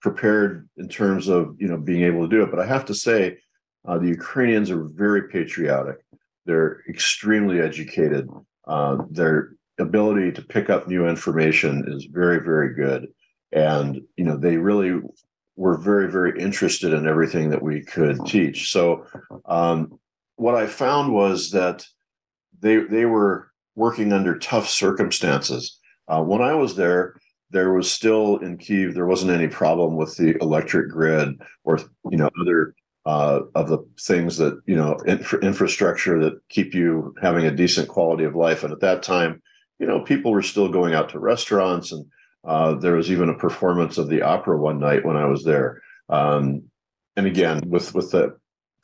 prepared 0.00 0.68
in 0.78 0.88
terms 0.88 1.28
of 1.28 1.54
you 1.58 1.68
know 1.68 1.76
being 1.76 2.02
able 2.02 2.22
to 2.22 2.34
do 2.34 2.42
it. 2.42 2.50
But 2.50 2.60
I 2.60 2.66
have 2.66 2.86
to 2.86 2.94
say, 2.94 3.38
uh, 3.86 3.98
the 3.98 4.08
Ukrainians 4.08 4.70
are 4.70 4.84
very 4.84 5.28
patriotic. 5.28 5.96
They're 6.44 6.82
extremely 6.88 7.60
educated. 7.60 8.28
Uh, 8.66 8.98
their 9.10 9.52
ability 9.78 10.32
to 10.32 10.42
pick 10.42 10.70
up 10.70 10.88
new 10.88 11.06
information 11.06 11.84
is 11.88 12.06
very, 12.06 12.40
very 12.40 12.74
good, 12.74 13.08
and 13.52 14.00
you 14.16 14.24
know 14.24 14.36
they 14.36 14.56
really 14.56 15.00
were 15.56 15.78
very, 15.78 16.10
very 16.10 16.38
interested 16.40 16.92
in 16.92 17.06
everything 17.06 17.50
that 17.50 17.62
we 17.62 17.82
could 17.82 18.18
teach. 18.26 18.70
So, 18.70 19.06
um, 19.46 19.98
what 20.36 20.54
I 20.54 20.66
found 20.66 21.12
was 21.12 21.50
that 21.50 21.86
they 22.60 22.78
they 22.78 23.06
were 23.06 23.50
working 23.74 24.12
under 24.12 24.38
tough 24.38 24.68
circumstances. 24.68 25.78
Uh, 26.08 26.22
when 26.22 26.42
I 26.42 26.54
was 26.54 26.76
there, 26.76 27.16
there 27.50 27.72
was 27.72 27.90
still 27.90 28.38
in 28.38 28.58
Kiev, 28.58 28.94
there 28.94 29.06
wasn't 29.06 29.32
any 29.32 29.48
problem 29.48 29.96
with 29.96 30.16
the 30.16 30.36
electric 30.40 30.90
grid 30.90 31.40
or 31.64 31.78
you 32.10 32.16
know 32.16 32.30
other 32.40 32.74
uh, 33.06 33.40
of 33.54 33.68
the 33.68 33.78
things 34.00 34.36
that 34.36 34.60
you 34.66 34.74
know 34.74 34.98
infra- 35.06 35.38
infrastructure 35.38 36.18
that 36.22 36.40
keep 36.48 36.74
you 36.74 37.14
having 37.22 37.46
a 37.46 37.54
decent 37.54 37.88
quality 37.88 38.24
of 38.24 38.34
life. 38.34 38.64
And 38.64 38.72
at 38.72 38.80
that 38.80 39.02
time, 39.02 39.40
you 39.78 39.86
know, 39.86 40.00
people 40.00 40.32
were 40.32 40.42
still 40.42 40.68
going 40.68 40.92
out 40.92 41.08
to 41.10 41.20
restaurants, 41.20 41.92
and 41.92 42.04
uh, 42.44 42.74
there 42.74 42.94
was 42.94 43.10
even 43.10 43.28
a 43.28 43.38
performance 43.38 43.96
of 43.96 44.08
the 44.08 44.22
opera 44.22 44.58
one 44.58 44.80
night 44.80 45.04
when 45.04 45.16
I 45.16 45.26
was 45.26 45.44
there. 45.44 45.80
Um, 46.08 46.64
and 47.16 47.26
again, 47.26 47.62
with 47.70 47.94
with 47.94 48.10
the 48.10 48.36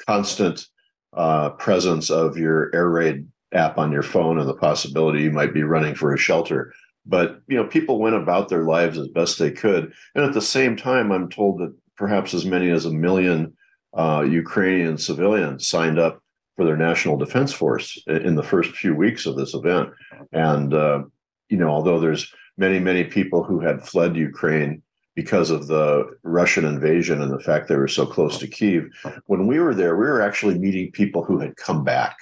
constant 0.07 0.69
uh, 1.15 1.51
presence 1.51 2.09
of 2.09 2.39
your 2.39 2.75
air 2.75 2.89
raid 2.89 3.27
app 3.53 3.77
on 3.77 3.93
your 3.93 4.03
phone 4.03 4.39
and 4.39 4.49
the 4.49 4.55
possibility 4.55 5.23
you 5.23 5.31
might 5.31 5.53
be 5.53 5.63
running 5.63 5.95
for 5.95 6.15
a 6.15 6.19
shelter 6.19 6.73
but 7.05 7.43
you 7.49 7.57
know 7.57 7.67
people 7.67 7.99
went 7.99 8.15
about 8.15 8.49
their 8.49 8.63
lives 8.63 8.97
as 8.97 9.09
best 9.09 9.39
they 9.39 9.51
could 9.51 9.93
and 10.15 10.25
at 10.25 10.33
the 10.33 10.41
same 10.41 10.75
time 10.75 11.13
i'm 11.13 11.29
told 11.29 11.59
that 11.59 11.75
perhaps 11.97 12.33
as 12.33 12.47
many 12.47 12.71
as 12.71 12.87
a 12.87 12.91
million 12.91 13.55
uh, 13.95 14.25
ukrainian 14.29 14.97
civilians 14.97 15.69
signed 15.69 15.99
up 15.99 16.23
for 16.57 16.65
their 16.65 16.77
national 16.77 17.17
defense 17.17 17.53
force 17.53 18.03
in 18.07 18.35
the 18.35 18.43
first 18.43 18.71
few 18.73 18.95
weeks 18.95 19.27
of 19.27 19.37
this 19.37 19.55
event. 19.55 19.91
And, 20.33 20.75
uh, 20.75 21.05
you 21.49 21.57
know, 21.57 21.69
although 21.69 21.99
there's 21.99 22.33
many, 22.59 22.79
many 22.79 23.05
people 23.05 23.43
who 23.43 23.61
had 23.61 23.87
fled 23.87 24.17
Ukraine 24.17 24.83
because 25.15 25.51
of 25.51 25.67
the 25.67 26.11
Russian 26.23 26.65
invasion 26.65 27.23
and 27.23 27.33
the 27.33 27.41
fact 27.41 27.69
they 27.69 27.77
were 27.77 27.89
so 27.89 28.07
close 28.07 28.39
to 28.39 28.47
Kiev, 28.47 28.89
when 29.27 29.47
we 29.47 29.61
were 29.61 29.75
there, 29.75 29.97
we 29.97 30.07
were 30.07 30.23
actually 30.23 30.59
meeting 30.59 30.93
people 30.93 31.25
who 31.25 31.39
had 31.39 31.57
come 31.57 31.85
back 31.85 32.17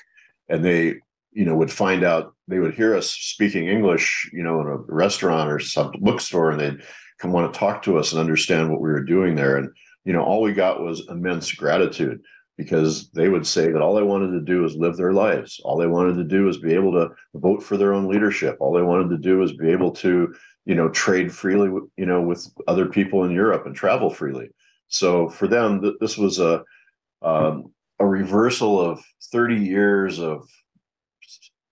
and 0.49 0.65
they, 0.65 0.97
you 1.33 1.45
know, 1.45 1.57
would 1.57 1.71
find 1.71 2.03
out 2.05 2.35
they 2.49 2.59
would 2.59 2.75
hear 2.75 2.97
us 2.97 3.11
speaking 3.11 3.69
English, 3.69 4.29
you 4.33 4.43
know, 4.43 4.61
in 4.61 4.67
a 4.67 4.77
restaurant 4.77 5.51
or 5.51 5.61
some 5.61 5.93
bookstore, 6.01 6.51
and 6.51 6.61
they'd 6.61 6.83
come 7.19 7.33
want 7.33 7.53
to 7.53 7.59
talk 7.59 7.83
to 7.83 7.97
us 7.99 8.13
and 8.13 8.21
understand 8.21 8.71
what 8.71 8.81
we 8.81 8.89
were 8.89 9.05
doing 9.05 9.37
there. 9.37 9.57
And, 9.57 9.71
you 10.11 10.17
know, 10.17 10.25
all 10.25 10.43
we 10.43 10.53
got 10.53 10.83
was 10.83 11.07
immense 11.09 11.53
gratitude 11.53 12.21
because 12.59 13.11
they 13.11 13.29
would 13.29 13.47
say 13.47 13.71
that 13.71 13.81
all 13.81 13.95
they 13.95 14.03
wanted 14.03 14.33
to 14.33 14.41
do 14.41 14.63
was 14.63 14.75
live 14.75 14.97
their 14.97 15.13
lives. 15.13 15.61
All 15.63 15.77
they 15.77 15.87
wanted 15.87 16.17
to 16.17 16.25
do 16.25 16.47
was 16.47 16.59
be 16.59 16.75
able 16.75 16.91
to 16.95 17.11
vote 17.37 17.63
for 17.63 17.77
their 17.77 17.95
own 17.95 18.09
leadership. 18.09 18.57
All 18.59 18.73
they 18.73 18.83
wanted 18.83 19.11
to 19.11 19.19
do 19.19 19.39
was 19.39 19.53
be 19.53 19.71
able 19.71 19.93
to, 19.93 20.35
you 20.65 20.75
know, 20.75 20.89
trade 20.89 21.33
freely, 21.33 21.69
you 21.97 22.07
know, 22.07 22.21
with 22.21 22.45
other 22.67 22.87
people 22.87 23.23
in 23.23 23.31
Europe 23.31 23.67
and 23.67 23.77
travel 23.77 24.11
freely. 24.11 24.49
So 24.89 25.29
for 25.29 25.47
them, 25.47 25.81
th- 25.81 25.95
this 26.01 26.19
was 26.19 26.41
a 26.41 26.65
um, 27.23 27.73
a 28.01 28.05
reversal 28.05 28.81
of 28.81 29.01
30 29.33 29.59
years 29.65 30.19
of 30.19 30.43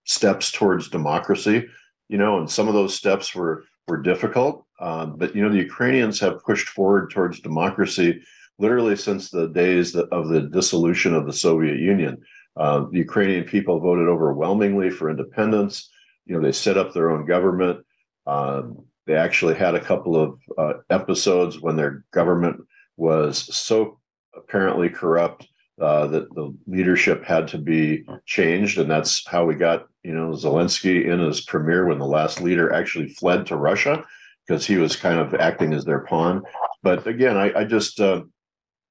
steps 0.04 0.52
towards 0.52 0.90
democracy. 0.90 1.66
You 2.08 2.18
know, 2.18 2.38
and 2.38 2.48
some 2.48 2.68
of 2.68 2.74
those 2.74 2.94
steps 2.94 3.34
were 3.34 3.64
were 3.88 4.00
difficult, 4.00 4.64
um, 4.80 5.16
but 5.16 5.34
you 5.34 5.42
know, 5.42 5.48
the 5.48 5.56
Ukrainians 5.56 6.20
have 6.20 6.44
pushed 6.44 6.68
forward 6.68 7.10
towards 7.10 7.40
democracy 7.40 8.22
literally 8.58 8.96
since 8.96 9.30
the 9.30 9.48
days 9.48 9.94
of 9.94 10.28
the 10.28 10.42
dissolution 10.42 11.14
of 11.14 11.26
the 11.26 11.32
Soviet 11.32 11.78
Union. 11.78 12.20
Uh, 12.56 12.86
the 12.90 12.98
Ukrainian 12.98 13.44
people 13.44 13.78
voted 13.78 14.08
overwhelmingly 14.08 14.90
for 14.90 15.10
independence. 15.10 15.90
You 16.26 16.36
know, 16.36 16.42
they 16.42 16.52
set 16.52 16.76
up 16.76 16.92
their 16.92 17.10
own 17.10 17.24
government. 17.24 17.84
Um, 18.26 18.84
they 19.06 19.14
actually 19.14 19.54
had 19.54 19.74
a 19.74 19.80
couple 19.80 20.16
of 20.16 20.38
uh, 20.58 20.74
episodes 20.90 21.60
when 21.60 21.76
their 21.76 22.04
government 22.12 22.60
was 22.96 23.54
so 23.56 24.00
apparently 24.34 24.88
corrupt 24.88 25.46
uh, 25.80 26.06
that 26.08 26.34
the 26.34 26.54
leadership 26.66 27.24
had 27.24 27.48
to 27.48 27.58
be 27.58 28.04
changed, 28.26 28.78
and 28.78 28.90
that's 28.90 29.26
how 29.26 29.44
we 29.44 29.54
got 29.54 29.86
you 30.02 30.12
know 30.12 30.30
Zelensky 30.30 31.06
in 31.06 31.20
as 31.20 31.40
premier 31.40 31.86
when 31.86 31.98
the 31.98 32.06
last 32.06 32.40
leader 32.40 32.72
actually 32.72 33.08
fled 33.08 33.46
to 33.46 33.56
Russia 33.56 34.04
because 34.46 34.66
he 34.66 34.76
was 34.76 34.96
kind 34.96 35.18
of 35.18 35.34
acting 35.34 35.72
as 35.74 35.84
their 35.84 36.00
pawn. 36.00 36.42
But 36.82 37.06
again, 37.06 37.36
I, 37.36 37.60
I 37.60 37.64
just 37.64 38.00
uh, 38.00 38.22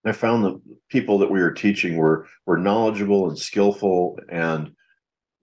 I 0.05 0.11
found 0.11 0.43
the 0.43 0.61
people 0.89 1.17
that 1.19 1.31
we 1.31 1.41
were 1.41 1.51
teaching 1.51 1.97
were 1.97 2.27
were 2.45 2.57
knowledgeable 2.57 3.27
and 3.29 3.37
skillful 3.37 4.19
and 4.29 4.71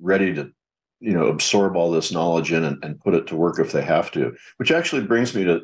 ready 0.00 0.34
to 0.34 0.50
you 1.00 1.12
know 1.12 1.26
absorb 1.26 1.76
all 1.76 1.90
this 1.90 2.12
knowledge 2.12 2.52
in 2.52 2.64
and, 2.64 2.82
and 2.84 3.00
put 3.00 3.14
it 3.14 3.26
to 3.26 3.36
work 3.36 3.58
if 3.58 3.72
they 3.72 3.82
have 3.82 4.10
to 4.12 4.34
which 4.56 4.70
actually 4.70 5.02
brings 5.02 5.34
me 5.34 5.44
to 5.44 5.60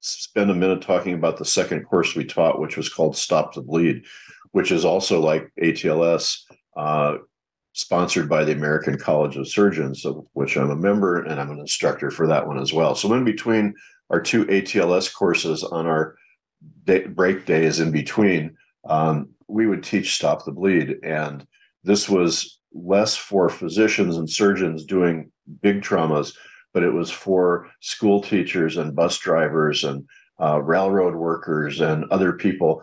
spend 0.00 0.50
a 0.50 0.54
minute 0.54 0.82
talking 0.82 1.14
about 1.14 1.36
the 1.36 1.44
second 1.44 1.84
course 1.84 2.14
we 2.14 2.24
taught 2.24 2.60
which 2.60 2.76
was 2.76 2.88
called 2.88 3.16
stop 3.16 3.54
the 3.54 3.60
bleed 3.60 4.04
which 4.54 4.72
is 4.72 4.84
also 4.84 5.20
like 5.20 5.50
atls 5.62 6.38
uh, 6.76 7.16
sponsored 7.72 8.28
by 8.28 8.44
the 8.44 8.52
american 8.52 8.98
college 8.98 9.36
of 9.36 9.48
surgeons 9.48 10.04
of 10.04 10.24
which 10.32 10.56
i'm 10.56 10.70
a 10.70 10.76
member 10.76 11.22
and 11.22 11.40
i'm 11.40 11.50
an 11.50 11.60
instructor 11.60 12.10
for 12.10 12.26
that 12.26 12.46
one 12.46 12.58
as 12.58 12.72
well 12.72 12.94
so 12.94 13.12
in 13.14 13.24
between 13.24 13.74
our 14.10 14.20
two 14.20 14.44
atls 14.46 15.12
courses 15.12 15.64
on 15.64 15.86
our 15.86 16.16
day, 16.84 17.06
break 17.06 17.46
days 17.46 17.80
in 17.80 17.90
between, 17.90 18.56
um, 18.84 19.30
we 19.48 19.66
would 19.66 19.82
teach 19.82 20.14
Stop 20.14 20.44
the 20.44 20.52
Bleed. 20.52 20.96
And 21.02 21.46
this 21.82 22.08
was 22.08 22.60
less 22.72 23.16
for 23.16 23.48
physicians 23.48 24.16
and 24.16 24.28
surgeons 24.28 24.84
doing 24.84 25.30
big 25.62 25.82
traumas, 25.82 26.34
but 26.72 26.82
it 26.82 26.92
was 26.92 27.10
for 27.10 27.70
school 27.80 28.20
teachers 28.20 28.76
and 28.76 28.96
bus 28.96 29.18
drivers 29.18 29.84
and 29.84 30.04
uh, 30.40 30.60
railroad 30.60 31.14
workers 31.14 31.80
and 31.80 32.04
other 32.10 32.32
people. 32.32 32.82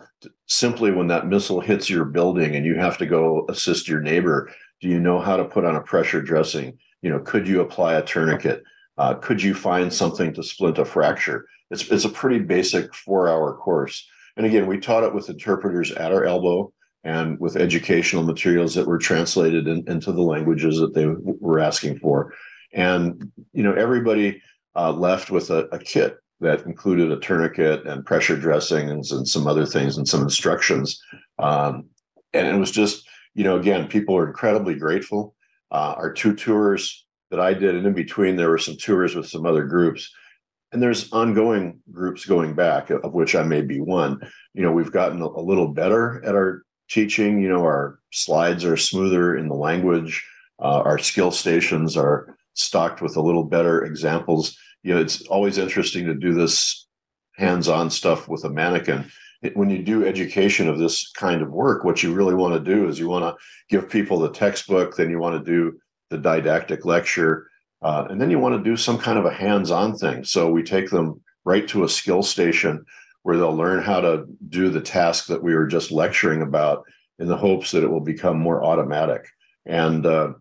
Simply 0.52 0.90
when 0.90 1.06
that 1.06 1.28
missile 1.28 1.62
hits 1.62 1.88
your 1.88 2.04
building 2.04 2.54
and 2.54 2.66
you 2.66 2.74
have 2.74 2.98
to 2.98 3.06
go 3.06 3.46
assist 3.48 3.88
your 3.88 4.02
neighbor, 4.02 4.52
do 4.82 4.88
you 4.88 5.00
know 5.00 5.18
how 5.18 5.38
to 5.38 5.46
put 5.46 5.64
on 5.64 5.76
a 5.76 5.80
pressure 5.80 6.20
dressing? 6.20 6.76
You 7.00 7.08
know, 7.08 7.20
could 7.20 7.48
you 7.48 7.62
apply 7.62 7.94
a 7.94 8.02
tourniquet? 8.02 8.62
Uh, 8.98 9.14
could 9.14 9.42
you 9.42 9.54
find 9.54 9.90
something 9.90 10.34
to 10.34 10.42
splint 10.42 10.76
a 10.76 10.84
fracture? 10.84 11.46
It's 11.70 11.88
it's 11.90 12.04
a 12.04 12.10
pretty 12.10 12.38
basic 12.38 12.94
four 12.94 13.30
hour 13.30 13.56
course. 13.56 14.06
And 14.36 14.44
again, 14.44 14.66
we 14.66 14.78
taught 14.78 15.04
it 15.04 15.14
with 15.14 15.30
interpreters 15.30 15.90
at 15.90 16.12
our 16.12 16.26
elbow 16.26 16.70
and 17.02 17.40
with 17.40 17.56
educational 17.56 18.22
materials 18.22 18.74
that 18.74 18.86
were 18.86 18.98
translated 18.98 19.66
in, 19.66 19.84
into 19.88 20.12
the 20.12 20.20
languages 20.20 20.78
that 20.80 20.92
they 20.92 21.06
were 21.06 21.60
asking 21.60 21.98
for. 21.98 22.34
And 22.74 23.32
you 23.54 23.62
know, 23.62 23.72
everybody 23.72 24.42
uh, 24.76 24.92
left 24.92 25.30
with 25.30 25.48
a, 25.48 25.66
a, 25.72 25.78
kit 25.78 26.18
that 26.42 26.66
included 26.66 27.10
a 27.10 27.18
tourniquet 27.18 27.86
and 27.86 28.04
pressure 28.04 28.36
dressings 28.36 29.12
and 29.12 29.26
some 29.26 29.46
other 29.46 29.64
things 29.64 29.96
and 29.96 30.08
some 30.08 30.22
instructions. 30.22 31.00
Um, 31.38 31.86
and 32.32 32.46
it 32.46 32.58
was 32.58 32.70
just, 32.70 33.08
you 33.34 33.44
know, 33.44 33.56
again, 33.56 33.88
people 33.88 34.16
are 34.16 34.26
incredibly 34.26 34.74
grateful. 34.74 35.34
Uh, 35.70 35.94
our 35.96 36.12
two 36.12 36.34
tours 36.34 37.06
that 37.30 37.40
I 37.40 37.54
did, 37.54 37.74
and 37.74 37.86
in 37.86 37.94
between, 37.94 38.36
there 38.36 38.50
were 38.50 38.58
some 38.58 38.76
tours 38.76 39.14
with 39.14 39.28
some 39.28 39.46
other 39.46 39.64
groups. 39.64 40.12
And 40.72 40.82
there's 40.82 41.12
ongoing 41.12 41.80
groups 41.90 42.24
going 42.24 42.54
back 42.54 42.90
of 42.90 43.12
which 43.12 43.34
i 43.34 43.42
may 43.42 43.60
be 43.60 43.80
one. 43.80 44.20
You 44.54 44.62
know 44.62 44.72
we've 44.72 44.92
gotten 44.92 45.20
a, 45.20 45.40
little 45.40 45.68
better 45.68 46.22
at 46.24 46.34
our 46.34 46.62
teaching. 46.88 47.42
You 47.42 47.50
know 47.50 47.62
our 47.62 47.98
slides 48.10 48.64
are 48.64 48.76
smoother 48.76 49.36
in 49.36 49.48
the 49.48 49.54
language. 49.54 50.26
Uh, 50.58 50.80
our 50.80 50.98
skill 50.98 51.30
stations 51.30 51.96
are 51.96 52.36
stocked 52.54 53.02
with 53.02 53.16
a 53.16 53.20
little 53.20 53.44
better 53.44 53.84
examples 53.84 54.56
you 54.82 54.94
know 54.94 55.00
it's 55.00 55.22
always 55.22 55.58
interesting 55.58 56.06
to 56.06 56.14
do 56.14 56.34
this 56.34 56.86
hands-on 57.36 57.90
stuff 57.90 58.28
with 58.28 58.44
a 58.44 58.50
mannequin 58.50 59.10
it, 59.42 59.56
when 59.56 59.70
you 59.70 59.82
do 59.82 60.06
education 60.06 60.68
of 60.68 60.78
this 60.78 61.10
kind 61.12 61.42
of 61.42 61.50
work 61.50 61.84
what 61.84 62.02
you 62.02 62.12
really 62.12 62.34
want 62.34 62.54
to 62.54 62.74
do 62.74 62.88
is 62.88 62.98
you 62.98 63.08
want 63.08 63.24
to 63.24 63.44
give 63.68 63.88
people 63.88 64.18
the 64.18 64.30
textbook 64.30 64.96
then 64.96 65.10
you 65.10 65.18
want 65.18 65.34
to 65.34 65.50
do 65.50 65.78
the 66.10 66.18
didactic 66.18 66.84
lecture 66.84 67.46
uh, 67.82 68.06
and 68.08 68.20
then 68.20 68.30
you 68.30 68.38
want 68.38 68.56
to 68.56 68.70
do 68.70 68.76
some 68.76 68.96
kind 68.96 69.18
of 69.18 69.24
a 69.24 69.32
hands 69.32 69.70
on 69.70 69.96
thing. 69.96 70.24
So 70.24 70.50
we 70.50 70.62
take 70.62 70.88
them 70.88 71.20
right 71.44 71.66
to 71.68 71.84
a 71.84 71.88
skill 71.88 72.22
station 72.22 72.84
where 73.22 73.36
they'll 73.36 73.56
learn 73.56 73.82
how 73.82 74.00
to 74.00 74.24
do 74.48 74.70
the 74.70 74.80
task 74.80 75.26
that 75.26 75.42
we 75.42 75.54
were 75.54 75.66
just 75.66 75.90
lecturing 75.90 76.42
about 76.42 76.84
in 77.18 77.26
the 77.26 77.36
hopes 77.36 77.72
that 77.72 77.82
it 77.82 77.90
will 77.90 78.00
become 78.00 78.38
more 78.38 78.64
automatic. 78.64 79.26
And, 79.66 80.06
uh, 80.06 80.32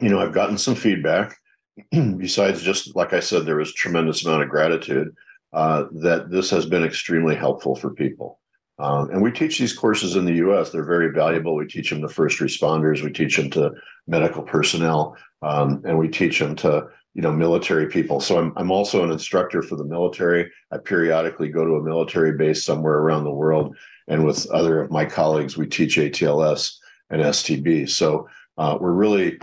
you 0.00 0.08
know, 0.08 0.20
I've 0.20 0.32
gotten 0.32 0.58
some 0.58 0.74
feedback. 0.74 1.36
Besides, 1.90 2.62
just 2.62 2.94
like 2.94 3.12
I 3.12 3.20
said, 3.20 3.44
there 3.44 3.56
was 3.56 3.72
tremendous 3.72 4.24
amount 4.24 4.42
of 4.42 4.48
gratitude 4.48 5.14
uh, 5.52 5.84
that 5.92 6.30
this 6.30 6.50
has 6.50 6.66
been 6.66 6.84
extremely 6.84 7.34
helpful 7.34 7.74
for 7.76 7.90
people. 7.90 8.40
Um, 8.78 9.10
and 9.10 9.22
we 9.22 9.30
teach 9.30 9.58
these 9.58 9.72
courses 9.72 10.16
in 10.16 10.24
the 10.24 10.34
US. 10.34 10.70
They're 10.70 10.84
very 10.84 11.12
valuable. 11.12 11.54
We 11.54 11.66
teach 11.66 11.90
them 11.90 12.00
to 12.02 12.08
first 12.08 12.40
responders, 12.40 13.02
we 13.02 13.12
teach 13.12 13.36
them 13.36 13.50
to 13.50 13.72
medical 14.06 14.42
personnel, 14.42 15.16
um, 15.42 15.82
and 15.84 15.96
we 15.96 16.08
teach 16.08 16.38
them 16.38 16.56
to 16.56 16.88
you 17.14 17.22
know 17.22 17.32
military 17.32 17.86
people. 17.86 18.20
So 18.20 18.38
I'm 18.38 18.52
I'm 18.56 18.72
also 18.72 19.04
an 19.04 19.12
instructor 19.12 19.62
for 19.62 19.76
the 19.76 19.84
military. 19.84 20.50
I 20.72 20.78
periodically 20.78 21.48
go 21.48 21.64
to 21.64 21.76
a 21.76 21.82
military 21.82 22.36
base 22.36 22.64
somewhere 22.64 22.98
around 22.98 23.22
the 23.22 23.30
world, 23.30 23.76
and 24.08 24.24
with 24.24 24.50
other 24.50 24.80
of 24.80 24.90
my 24.90 25.04
colleagues, 25.04 25.56
we 25.56 25.68
teach 25.68 25.96
ATLS 25.96 26.76
and 27.10 27.22
STB. 27.22 27.88
So 27.88 28.28
uh, 28.58 28.76
we're 28.80 28.92
really 28.92 29.38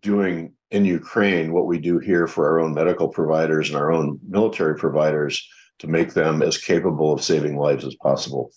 doing 0.00 0.52
in 0.70 0.84
Ukraine 0.84 1.52
what 1.52 1.66
we 1.66 1.78
do 1.78 1.98
here 1.98 2.26
for 2.26 2.46
our 2.46 2.60
own 2.60 2.74
medical 2.74 3.08
providers 3.08 3.68
and 3.68 3.76
our 3.76 3.90
own 3.90 4.18
military 4.28 4.76
providers 4.76 5.46
to 5.78 5.86
make 5.86 6.12
them 6.14 6.42
as 6.42 6.58
capable 6.58 7.12
of 7.12 7.22
saving 7.22 7.56
lives 7.56 7.84
as 7.84 7.94
possible. 7.96 8.50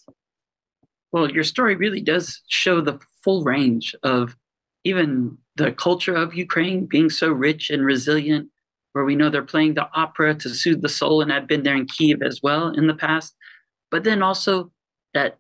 Well, 1.12 1.30
your 1.30 1.44
story 1.44 1.76
really 1.76 2.02
does 2.02 2.42
show 2.48 2.82
the 2.82 3.00
full 3.24 3.44
range 3.44 3.96
of 4.04 4.36
even 4.84 5.38
the 5.56 5.72
culture 5.72 6.16
of 6.16 6.34
Ukraine 6.34 6.86
being 6.86 7.10
so 7.10 7.30
rich 7.30 7.70
and 7.70 7.86
resilient, 7.86 8.50
where 8.94 9.06
we 9.06 9.16
know 9.16 9.30
they're 9.30 9.44
playing 9.44 9.76
the 9.76 9.88
opera 9.94 10.34
to 10.36 10.50
soothe 10.50 10.82
the 10.82 10.90
soul. 10.90 11.22
And 11.22 11.32
I've 11.32 11.48
been 11.48 11.64
there 11.64 11.76
in 11.76 11.86
Kiev 11.86 12.22
as 12.24 12.40
well 12.42 12.70
in 12.70 12.88
the 12.88 12.96
past. 12.96 13.36
But 13.90 14.04
then 14.04 14.24
also 14.24 14.72
that 15.14 15.38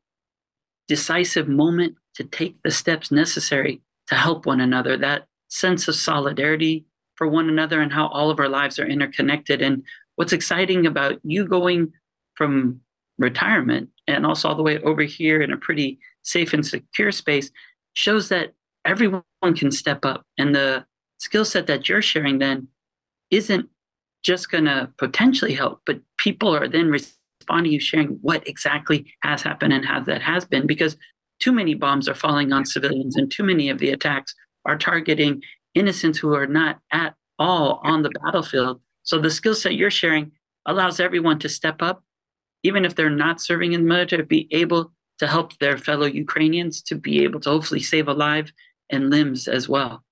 decisive 0.87 1.47
moment 1.47 1.95
to 2.15 2.25
take 2.25 2.57
the 2.63 2.71
steps 2.71 3.11
necessary 3.11 3.81
to 4.07 4.15
help 4.15 4.45
one 4.45 4.59
another, 4.59 4.97
that 4.97 5.27
sense 5.51 5.87
of 5.87 5.95
solidarity 5.95 6.85
for 7.15 7.27
one 7.27 7.49
another, 7.49 7.81
and 7.81 7.93
how 7.93 8.07
all 8.07 8.31
of 8.31 8.39
our 8.39 8.49
lives 8.49 8.79
are 8.79 8.87
interconnected. 8.87 9.61
And 9.61 9.83
what's 10.15 10.33
exciting 10.33 10.87
about 10.87 11.19
you 11.23 11.45
going 11.45 11.91
from 12.35 12.81
retirement 13.19 13.89
and 14.07 14.25
also 14.25 14.49
all 14.49 14.55
the 14.55 14.63
way 14.63 14.79
over 14.79 15.03
here 15.03 15.41
in 15.41 15.51
a 15.51 15.57
pretty 15.57 15.99
safe 16.23 16.53
and 16.53 16.65
secure 16.65 17.11
space 17.11 17.51
shows 17.93 18.29
that 18.29 18.53
everyone 18.85 19.23
can 19.55 19.71
step 19.71 20.03
up 20.05 20.25
and 20.37 20.55
the 20.55 20.83
skill 21.19 21.45
set 21.45 21.67
that 21.67 21.87
you're 21.87 22.01
sharing 22.01 22.39
then 22.39 22.67
isn't 23.29 23.69
just 24.23 24.49
going 24.49 24.65
to 24.65 24.91
potentially 24.97 25.53
help 25.53 25.81
but 25.85 25.99
people 26.17 26.55
are 26.55 26.67
then 26.67 26.89
responding 26.89 27.71
you 27.71 27.79
sharing 27.79 28.17
what 28.21 28.47
exactly 28.47 29.05
has 29.21 29.41
happened 29.41 29.73
and 29.73 29.85
how 29.85 29.99
that 29.99 30.21
has 30.21 30.45
been 30.45 30.65
because 30.65 30.97
too 31.39 31.51
many 31.51 31.73
bombs 31.73 32.07
are 32.07 32.15
falling 32.15 32.51
on 32.51 32.65
civilians 32.65 33.15
and 33.15 33.31
too 33.31 33.43
many 33.43 33.69
of 33.69 33.77
the 33.77 33.91
attacks 33.91 34.33
are 34.65 34.77
targeting 34.77 35.41
innocents 35.73 36.19
who 36.19 36.33
are 36.33 36.47
not 36.47 36.79
at 36.91 37.15
all 37.39 37.79
on 37.83 38.03
the 38.03 38.11
battlefield. 38.23 38.81
So 39.03 39.19
the 39.19 39.31
skill 39.31 39.55
set 39.55 39.75
you're 39.75 39.91
sharing 39.91 40.31
allows 40.65 40.99
everyone 40.99 41.39
to 41.39 41.49
step 41.49 41.81
up, 41.81 42.03
even 42.63 42.85
if 42.85 42.95
they're 42.95 43.09
not 43.09 43.41
serving 43.41 43.73
in 43.73 43.81
the 43.81 43.87
military, 43.87 44.23
be 44.23 44.47
able 44.51 44.93
to 45.19 45.27
help 45.27 45.57
their 45.57 45.77
fellow 45.77 46.05
Ukrainians 46.05 46.81
to 46.83 46.95
be 46.95 47.23
able 47.23 47.39
to 47.41 47.49
hopefully 47.49 47.81
save 47.81 48.07
a 48.07 48.13
life 48.13 48.51
and 48.89 49.09
limbs 49.09 49.47
as 49.47 49.67
well. 49.69 50.03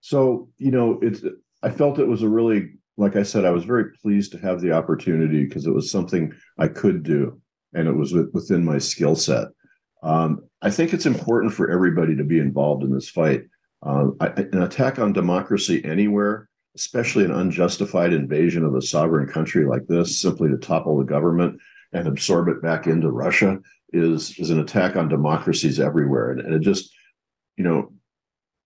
So, 0.00 0.48
you 0.58 0.70
know, 0.70 0.98
it's 1.02 1.22
I 1.62 1.70
felt 1.70 1.98
it 1.98 2.08
was 2.08 2.22
a 2.22 2.28
really 2.28 2.72
like 2.98 3.16
I 3.16 3.22
said, 3.22 3.44
I 3.44 3.50
was 3.50 3.64
very 3.64 3.90
pleased 4.02 4.32
to 4.32 4.38
have 4.38 4.60
the 4.60 4.72
opportunity 4.72 5.44
because 5.44 5.66
it 5.66 5.72
was 5.72 5.90
something 5.90 6.32
I 6.58 6.68
could 6.68 7.02
do 7.02 7.40
and 7.74 7.88
it 7.88 7.96
was 7.96 8.12
within 8.12 8.64
my 8.64 8.78
skill 8.78 9.16
set. 9.16 9.48
Um, 10.02 10.44
I 10.60 10.70
think 10.70 10.92
it's 10.92 11.06
important 11.06 11.52
for 11.52 11.70
everybody 11.70 12.16
to 12.16 12.24
be 12.24 12.38
involved 12.38 12.82
in 12.82 12.92
this 12.92 13.08
fight. 13.08 13.44
Uh, 13.84 14.08
I, 14.20 14.26
an 14.28 14.62
attack 14.62 14.98
on 14.98 15.12
democracy 15.12 15.84
anywhere, 15.84 16.48
especially 16.76 17.24
an 17.24 17.32
unjustified 17.32 18.12
invasion 18.12 18.64
of 18.64 18.74
a 18.74 18.82
sovereign 18.82 19.26
country 19.26 19.64
like 19.64 19.86
this, 19.86 20.20
simply 20.20 20.48
to 20.50 20.56
topple 20.56 20.96
the 20.98 21.04
government 21.04 21.58
and 21.92 22.06
absorb 22.06 22.48
it 22.48 22.62
back 22.62 22.86
into 22.86 23.10
Russia, 23.10 23.58
is 23.92 24.38
is 24.38 24.50
an 24.50 24.60
attack 24.60 24.96
on 24.96 25.08
democracies 25.08 25.80
everywhere. 25.80 26.30
And, 26.30 26.40
and 26.40 26.54
it 26.54 26.60
just, 26.60 26.92
you 27.56 27.64
know, 27.64 27.92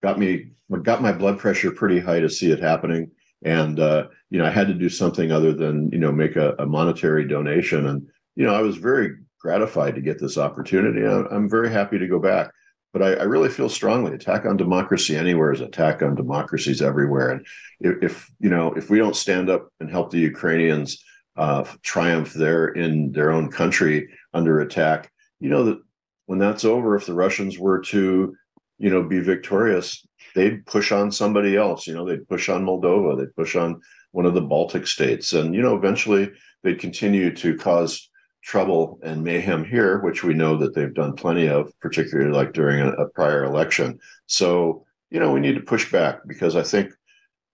got 0.01 0.19
me 0.19 0.51
got 0.83 1.01
my 1.01 1.11
blood 1.11 1.39
pressure 1.39 1.71
pretty 1.71 1.99
high 1.99 2.19
to 2.19 2.29
see 2.29 2.51
it 2.51 2.59
happening. 2.59 3.11
And 3.43 3.79
uh, 3.79 4.07
you 4.29 4.39
know, 4.39 4.45
I 4.45 4.49
had 4.49 4.67
to 4.67 4.73
do 4.73 4.89
something 4.89 5.31
other 5.31 5.53
than 5.53 5.89
you 5.91 5.99
know 5.99 6.11
make 6.11 6.35
a, 6.35 6.55
a 6.59 6.65
monetary 6.65 7.27
donation. 7.27 7.87
And 7.87 8.07
you 8.35 8.45
know, 8.45 8.53
I 8.53 8.61
was 8.61 8.77
very 8.77 9.15
gratified 9.39 9.95
to 9.95 10.01
get 10.01 10.19
this 10.19 10.37
opportunity. 10.37 11.05
I'm 11.05 11.49
very 11.49 11.69
happy 11.71 11.97
to 11.99 12.07
go 12.07 12.19
back. 12.19 12.51
But 12.93 13.01
I, 13.01 13.13
I, 13.21 13.23
really 13.23 13.49
feel 13.49 13.69
strongly 13.69 14.13
attack 14.13 14.45
on 14.45 14.57
democracy 14.57 15.15
anywhere 15.15 15.51
is 15.51 15.61
attack 15.61 16.01
on 16.01 16.15
democracies 16.15 16.81
everywhere. 16.81 17.29
And 17.29 17.45
if, 17.79 18.01
if 18.01 18.31
you 18.39 18.49
know 18.49 18.73
if 18.73 18.89
we 18.89 18.97
don't 18.97 19.15
stand 19.15 19.49
up 19.49 19.69
and 19.79 19.91
help 19.91 20.09
the 20.09 20.19
Ukrainians 20.19 21.03
uh, 21.35 21.65
triumph 21.83 22.33
there 22.33 22.69
in 22.69 23.11
their 23.11 23.31
own 23.31 23.51
country 23.51 24.09
under 24.33 24.61
attack, 24.61 25.11
you 25.39 25.49
know 25.49 25.65
that 25.65 25.79
when 26.25 26.39
that's 26.39 26.65
over, 26.65 26.95
if 26.95 27.05
the 27.05 27.13
Russians 27.13 27.59
were 27.59 27.79
to 27.81 28.35
you 28.79 28.89
know 28.89 29.03
be 29.03 29.19
victorious, 29.19 30.07
they'd 30.33 30.65
push 30.65 30.91
on 30.91 31.11
somebody 31.11 31.57
else. 31.57 31.87
You 31.87 31.93
know 31.93 32.05
they'd 32.05 32.27
push 32.27 32.47
on 32.49 32.65
Moldova, 32.65 33.17
they'd 33.17 33.35
push 33.35 33.55
on 33.55 33.81
one 34.11 34.25
of 34.25 34.33
the 34.33 34.41
Baltic 34.41 34.87
states, 34.87 35.33
and 35.33 35.53
you 35.53 35.61
know 35.61 35.75
eventually 35.75 36.31
they'd 36.63 36.79
continue 36.79 37.35
to 37.35 37.57
cause 37.57 38.09
trouble 38.47 38.97
and 39.03 39.21
mayhem 39.21 39.65
here, 39.65 39.99
which 39.99 40.23
we 40.23 40.33
know 40.33 40.55
that 40.55 40.73
they've 40.73 40.93
done 40.93 41.13
plenty 41.13 41.49
of, 41.49 41.69
particularly 41.81 42.31
like 42.31 42.53
during 42.53 42.79
a, 42.79 42.91
a 42.91 43.09
prior 43.09 43.43
election. 43.43 43.99
So, 44.27 44.85
you 45.09 45.19
know, 45.19 45.33
we 45.33 45.41
need 45.41 45.55
to 45.55 45.61
push 45.61 45.91
back 45.91 46.25
because 46.25 46.55
I 46.55 46.63
think 46.63 46.93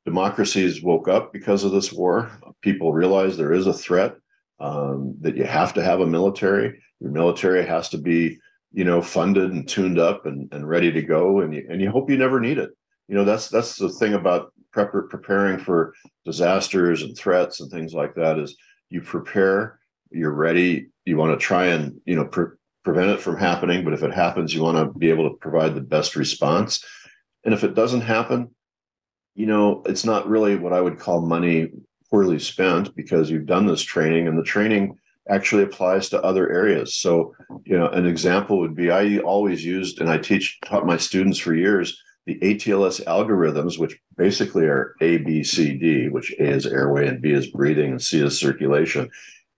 democracies 0.06 0.84
woke 0.84 1.08
up 1.08 1.34
because 1.34 1.64
of 1.64 1.72
this 1.72 1.92
war. 1.92 2.32
People 2.62 2.94
realize 2.94 3.36
there 3.36 3.54
is 3.54 3.66
a 3.66 3.74
threat, 3.74 4.16
um, 4.60 5.16
that 5.22 5.36
you 5.36 5.46
have 5.46 5.74
to 5.74 5.84
have 5.84 6.00
a 6.00 6.06
military. 6.06 6.80
Your 7.00 7.10
military 7.10 7.66
has 7.66 7.90
to 7.90 7.98
be, 7.98 8.38
you 8.72 8.84
know, 8.84 9.02
funded 9.02 9.52
and 9.52 9.68
tuned 9.68 9.98
up 9.98 10.28
and, 10.28 10.48
and 10.54 10.70
ready 10.70 10.92
to 10.92 11.02
go. 11.02 11.42
And 11.42 11.56
you, 11.56 11.66
and 11.72 11.82
you 11.82 11.90
hope 11.90 12.12
you 12.12 12.18
never 12.18 12.40
need 12.40 12.60
it. 12.60 12.70
You 13.08 13.16
know, 13.16 13.26
that's 13.26 13.50
that's 13.50 13.78
the 13.78 13.90
thing 13.90 14.14
about 14.14 14.54
prep- 14.72 15.10
preparing 15.10 15.58
for 15.58 15.94
disasters 16.24 17.02
and 17.02 17.18
threats 17.18 17.62
and 17.62 17.72
things 17.72 17.96
like 17.96 18.14
that 18.14 18.38
is 18.38 18.56
you 18.90 19.02
prepare 19.02 19.80
you're 20.14 20.32
ready 20.32 20.88
you 21.06 21.18
want 21.18 21.38
to 21.38 21.46
try 21.46 21.68
and 21.68 22.00
you 22.06 22.16
know 22.16 22.26
pre- 22.26 22.56
prevent 22.84 23.10
it 23.10 23.20
from 23.20 23.38
happening 23.38 23.84
but 23.84 23.94
if 23.94 24.04
it 24.04 24.14
happens 24.14 24.54
you 24.54 24.62
want 24.62 24.78
to 24.78 24.98
be 24.98 25.10
able 25.10 25.30
to 25.30 25.36
provide 25.38 25.76
the 25.76 25.82
best 25.82 26.16
response. 26.16 26.84
And 27.46 27.54
if 27.54 27.64
it 27.64 27.76
doesn't 27.76 28.02
happen 28.02 28.54
you 29.36 29.46
know 29.46 29.82
it's 29.86 30.06
not 30.06 30.30
really 30.30 30.56
what 30.56 30.74
i 30.74 30.82
would 30.82 31.00
call 31.00 31.22
money 31.22 31.70
poorly 32.10 32.40
spent 32.40 32.96
because 32.96 33.30
you've 33.30 33.48
done 33.48 33.66
this 33.66 33.82
training 33.82 34.28
and 34.28 34.38
the 34.38 34.44
training 34.44 34.96
actually 35.30 35.64
applies 35.64 36.10
to 36.10 36.22
other 36.22 36.52
areas. 36.52 36.96
So 36.96 37.34
you 37.66 37.78
know 37.78 37.88
an 37.88 38.06
example 38.06 38.60
would 38.60 38.76
be 38.76 38.92
i 38.92 39.18
always 39.20 39.64
used 39.66 40.00
and 40.00 40.10
i 40.10 40.18
teach 40.18 40.60
taught 40.66 40.86
my 40.86 40.98
students 40.98 41.40
for 41.40 41.54
years 41.54 42.00
the 42.26 42.40
ATLS 42.40 43.04
algorithms, 43.04 43.78
which 43.78 44.00
basically 44.16 44.64
are 44.64 44.96
A, 45.02 45.18
B, 45.18 45.44
C, 45.44 45.78
D, 45.78 46.08
which 46.08 46.32
A 46.40 46.52
is 46.52 46.66
airway 46.66 47.08
and 47.08 47.22
B 47.22 47.32
is 47.32 47.48
breathing 47.48 47.92
and 47.92 48.02
C 48.02 48.22
is 48.22 48.40
circulation 48.40 49.10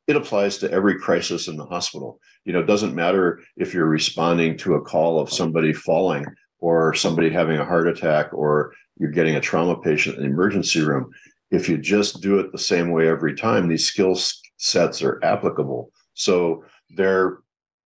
it 0.07 0.15
applies 0.15 0.57
to 0.59 0.71
every 0.71 0.99
crisis 0.99 1.47
in 1.47 1.57
the 1.57 1.65
hospital. 1.65 2.19
You 2.43 2.53
know, 2.53 2.59
it 2.59 2.67
doesn't 2.67 2.95
matter 2.95 3.41
if 3.57 3.73
you're 3.73 3.87
responding 3.87 4.57
to 4.59 4.75
a 4.75 4.81
call 4.81 5.19
of 5.19 5.31
somebody 5.31 5.73
falling 5.73 6.25
or 6.59 6.93
somebody 6.93 7.29
having 7.29 7.57
a 7.57 7.65
heart 7.65 7.87
attack 7.87 8.33
or 8.33 8.73
you're 8.97 9.11
getting 9.11 9.35
a 9.35 9.41
trauma 9.41 9.79
patient 9.79 10.17
in 10.17 10.23
the 10.23 10.29
emergency 10.29 10.81
room. 10.81 11.09
If 11.51 11.67
you 11.67 11.77
just 11.77 12.21
do 12.21 12.39
it 12.39 12.51
the 12.51 12.57
same 12.57 12.91
way 12.91 13.07
every 13.07 13.35
time, 13.35 13.67
these 13.67 13.87
skill 13.87 14.17
sets 14.57 15.01
are 15.01 15.19
applicable. 15.23 15.91
So 16.13 16.63
they're, 16.91 17.39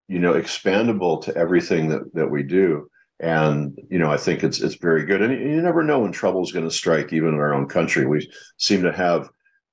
you 0.07 0.19
know, 0.19 0.33
expandable 0.33 1.23
to 1.23 1.35
everything 1.35 1.87
that, 1.89 2.13
that 2.13 2.29
we 2.29 2.43
do. 2.43 2.89
And, 3.19 3.77
you 3.89 3.99
know, 3.99 4.11
I 4.11 4.17
think 4.17 4.43
it's 4.43 4.61
it's 4.61 4.75
very 4.75 5.05
good. 5.05 5.21
And 5.21 5.33
you 5.33 5.61
never 5.61 5.83
know 5.83 5.99
when 5.99 6.11
trouble 6.11 6.41
is 6.41 6.53
going 6.53 6.63
to 6.63 6.73
strike, 6.73 7.11
even 7.11 7.29
in 7.29 7.35
our 7.35 7.53
own 7.53 7.67
country. 7.67 8.05
We 8.05 8.29
seem 8.57 8.81
to 8.83 8.93
have 8.93 9.29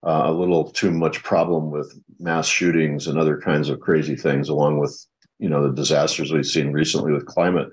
uh, 0.07 0.25
a 0.27 0.33
little 0.33 0.71
too 0.71 0.91
much 0.91 1.23
problem 1.23 1.71
with 1.71 1.99
mass 2.21 2.47
shootings 2.47 3.09
and 3.09 3.19
other 3.19 3.39
kinds 3.41 3.69
of 3.69 3.81
crazy 3.81 4.15
things, 4.15 4.49
along 4.49 4.79
with 4.79 5.05
you 5.39 5.49
know 5.49 5.63
the 5.63 5.75
disasters 5.75 6.33
we've 6.33 6.47
seen 6.47 6.73
recently 6.73 7.13
with 7.13 7.27
climate. 7.27 7.69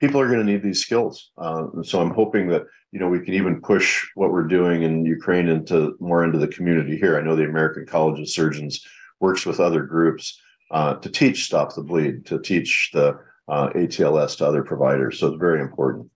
People 0.00 0.20
are 0.20 0.28
going 0.28 0.44
to 0.44 0.52
need 0.52 0.62
these 0.62 0.80
skills, 0.80 1.30
uh, 1.38 1.66
so 1.82 2.00
I'm 2.00 2.14
hoping 2.14 2.48
that 2.48 2.66
you 2.92 3.00
know 3.00 3.08
we 3.08 3.20
can 3.20 3.34
even 3.34 3.60
push 3.60 4.06
what 4.14 4.30
we're 4.30 4.46
doing 4.46 4.82
in 4.84 5.04
Ukraine 5.04 5.48
into 5.48 5.96
more 5.98 6.22
into 6.22 6.38
the 6.38 6.48
community 6.48 6.96
here. 6.96 7.18
I 7.18 7.22
know 7.22 7.34
the 7.34 7.44
American 7.44 7.84
College 7.84 8.20
of 8.20 8.28
Surgeons 8.28 8.86
works 9.18 9.44
with 9.44 9.58
other 9.58 9.82
groups 9.82 10.40
uh, 10.70 10.94
to 10.94 11.10
teach 11.10 11.44
Stop 11.44 11.74
the 11.74 11.82
Bleed, 11.82 12.26
to 12.26 12.40
teach 12.40 12.90
the 12.92 13.18
uh, 13.48 13.70
ATLS 13.70 14.36
to 14.38 14.46
other 14.46 14.62
providers. 14.62 15.18
So 15.18 15.28
it's 15.28 15.40
very 15.40 15.60
important. 15.60 16.10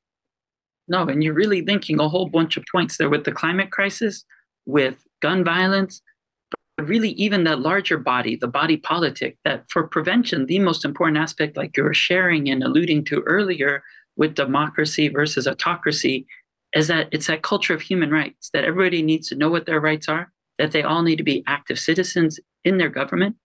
No, 0.87 1.09
and 1.09 1.23
you're 1.25 1.35
really 1.35 1.63
linking 1.63 2.01
a 2.01 2.09
whole 2.09 2.29
bunch 2.29 2.57
of 2.57 2.65
points 2.71 2.97
there 2.97 3.11
with 3.11 3.25
the 3.25 3.33
climate 3.33 3.71
crisis, 3.71 4.25
with 4.67 5.07
gun 5.21 5.45
violence, 5.45 6.03
but 6.51 6.89
really 6.89 7.11
even 7.11 7.45
that 7.45 7.61
larger 7.61 7.99
body, 7.99 8.37
the 8.37 8.49
body 8.49 8.77
politic, 8.77 9.37
that 9.45 9.65
for 9.71 9.87
prevention, 9.87 10.47
the 10.47 10.59
most 10.59 10.85
important 10.85 11.19
aspect, 11.19 11.57
like 11.57 11.77
you 11.77 11.83
were 11.83 11.95
sharing 11.95 12.49
and 12.51 12.63
alluding 12.63 13.05
to 13.05 13.23
earlier 13.23 13.83
with 14.17 14.35
democracy 14.35 15.09
versus 15.09 15.47
autocracy, 15.47 16.27
is 16.75 16.89
that 16.89 17.09
it's 17.13 17.27
that 17.27 17.43
culture 17.43 17.75
of 17.75 17.81
human 17.81 18.11
rights, 18.11 18.51
that 18.53 18.65
everybody 18.65 19.03
needs 19.03 19.29
to 19.29 19.35
know 19.35 19.51
what 19.51 19.67
their 19.67 19.81
rights 19.81 20.09
are, 20.09 20.33
that 20.59 20.73
they 20.73 20.83
all 20.83 21.03
need 21.03 21.17
to 21.17 21.25
be 21.25 21.43
active 21.47 21.79
citizens 21.79 22.39
in 22.65 22.79
their 22.79 22.89
government. 22.89 23.37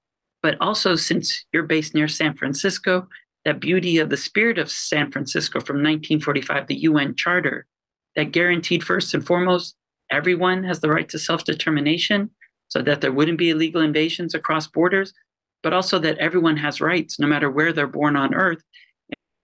But 0.43 0.57
also, 0.61 0.95
since 0.95 1.45
you're 1.51 1.63
based 1.63 1.95
near 1.95 2.07
San 2.07 2.35
Francisco, 2.35 3.07
that 3.45 3.59
beauty 3.59 3.97
of 3.97 4.09
the 4.09 4.17
spirit 4.17 4.57
of 4.57 4.69
San 4.69 5.11
Francisco 5.11 5.59
from 5.59 5.77
1945, 5.77 6.67
the 6.67 6.81
UN 6.81 7.15
Charter, 7.15 7.65
that 8.15 8.31
guaranteed 8.31 8.83
first 8.83 9.13
and 9.13 9.25
foremost 9.25 9.75
everyone 10.11 10.63
has 10.63 10.79
the 10.79 10.89
right 10.89 11.07
to 11.09 11.19
self 11.19 11.43
determination 11.43 12.29
so 12.67 12.81
that 12.81 13.01
there 13.01 13.11
wouldn't 13.11 13.37
be 13.37 13.51
illegal 13.51 13.81
invasions 13.81 14.33
across 14.33 14.67
borders, 14.67 15.13
but 15.63 15.73
also 15.73 15.99
that 15.99 16.17
everyone 16.17 16.57
has 16.57 16.81
rights 16.81 17.19
no 17.19 17.27
matter 17.27 17.49
where 17.49 17.73
they're 17.73 17.87
born 17.87 18.15
on 18.15 18.33
earth. 18.33 18.63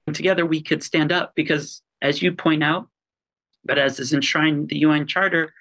And 0.08 0.15
together 0.15 0.45
we 0.45 0.62
could 0.62 0.84
stand 0.84 1.12
up 1.12 1.34
because, 1.36 1.82
as 2.02 2.21
you 2.21 2.32
point 2.32 2.63
out, 2.63 2.88
but 3.63 3.78
as 3.78 4.00
is 4.00 4.13
enshrined 4.13 4.58
in 4.58 4.67
the 4.67 4.80
UN 4.80 5.06
Charter, 5.06 5.54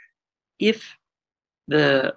if 0.58 0.96
the 1.68 2.14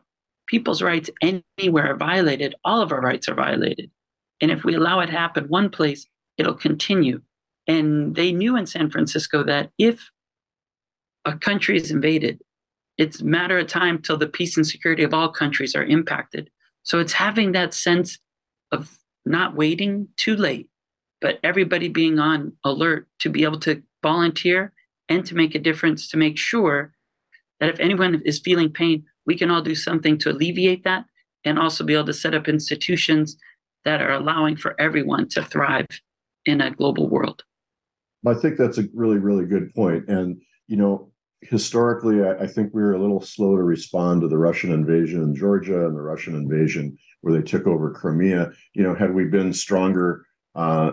people's 0.48 0.82
rights 0.82 1.10
anywhere 1.22 1.92
are 1.92 1.98
violated, 1.98 2.56
all 2.64 2.82
of 2.82 2.92
our 2.92 3.02
rights 3.02 3.28
are 3.28 3.36
violated. 3.36 3.92
And 4.42 4.52
if 4.52 4.64
we 4.64 4.76
allow 4.76 5.00
it 5.00 5.08
to 5.08 5.12
happen 5.12 5.46
one 5.48 5.70
place, 5.70 6.06
it'll 6.38 6.54
continue. 6.54 7.22
And 7.68 8.16
they 8.16 8.32
knew 8.32 8.58
in 8.58 8.66
San 8.66 8.90
Francisco 8.90 9.44
that 9.44 9.72
if 9.78 10.10
a 11.26 11.38
country 11.38 11.78
is 11.78 11.92
invaded, 11.92 12.42
it's 12.98 13.22
a 13.22 13.26
matter 13.26 13.58
of 13.58 13.68
time 13.68 14.02
till 14.02 14.18
the 14.18 14.28
peace 14.28 14.58
and 14.58 14.66
security 14.66 15.04
of 15.04 15.14
all 15.14 15.30
countries 15.30 15.76
are 15.76 15.84
impacted. 15.84 16.50
So 16.84 17.00
it's 17.00 17.14
having 17.14 17.54
that 17.54 17.74
sense 17.74 18.20
of 18.72 18.98
not 19.26 19.56
waiting 19.56 20.08
too 20.18 20.36
late, 20.36 20.70
but 21.22 21.40
everybody 21.44 21.88
being 21.88 22.20
on 22.20 22.54
alert 22.64 23.08
to 23.20 23.30
be 23.30 23.44
able 23.44 23.60
to 23.62 23.82
volunteer 24.02 24.74
and 25.10 25.26
to 25.26 25.36
make 25.36 25.56
a 25.56 25.60
difference 25.60 26.10
to 26.10 26.18
make 26.18 26.38
sure 26.38 26.94
that 27.60 27.70
if 27.70 27.80
anyone 27.80 28.22
is 28.26 28.40
feeling 28.40 28.70
pain, 28.70 29.06
we 29.26 29.38
can 29.38 29.50
all 29.50 29.62
do 29.62 29.76
something 29.76 30.18
to 30.18 30.32
alleviate 30.32 30.84
that 30.84 31.06
and 31.46 31.58
also 31.58 31.84
be 31.84 31.94
able 31.94 32.06
to 32.06 32.14
set 32.14 32.36
up 32.36 32.48
institutions 32.48 33.38
that 33.86 34.02
are 34.02 34.12
allowing 34.12 34.56
for 34.56 34.80
everyone 34.80 35.28
to 35.30 35.44
thrive 35.44 35.88
in 36.46 36.62
a 36.62 36.72
global 36.72 37.10
world. 37.10 37.44
I 38.26 38.34
think 38.34 38.58
that's 38.58 38.78
a 38.78 38.86
really, 38.94 39.18
really 39.18 39.46
good 39.46 39.74
point. 39.74 40.08
And, 40.08 40.42
you 40.68 40.78
know, 40.78 41.13
historically, 41.50 42.24
I, 42.24 42.44
I, 42.44 42.48
think 42.48 42.74
we 42.74 42.82
were 42.82 42.94
a 42.94 43.02
little 43.02 43.22
slow 43.22 43.56
to 43.56 43.64
respond 43.64 44.22
to 44.22 44.28
the 44.28 44.38
Russian 44.38 44.72
invasion 44.72 45.22
in 45.22 45.36
Georgia 45.36 45.86
and 45.86 45.96
the 45.96 46.02
Russian 46.02 46.36
invasion 46.36 46.98
where 47.22 47.34
they 47.34 47.42
took 47.42 47.68
over 47.68 47.92
Crimea. 47.92 48.52
You 48.74 48.84
know, 48.84 48.96
had 48.96 49.14
we 49.14 49.26
been 49.26 49.54
stronger 49.54 50.26
uh, 50.56 50.92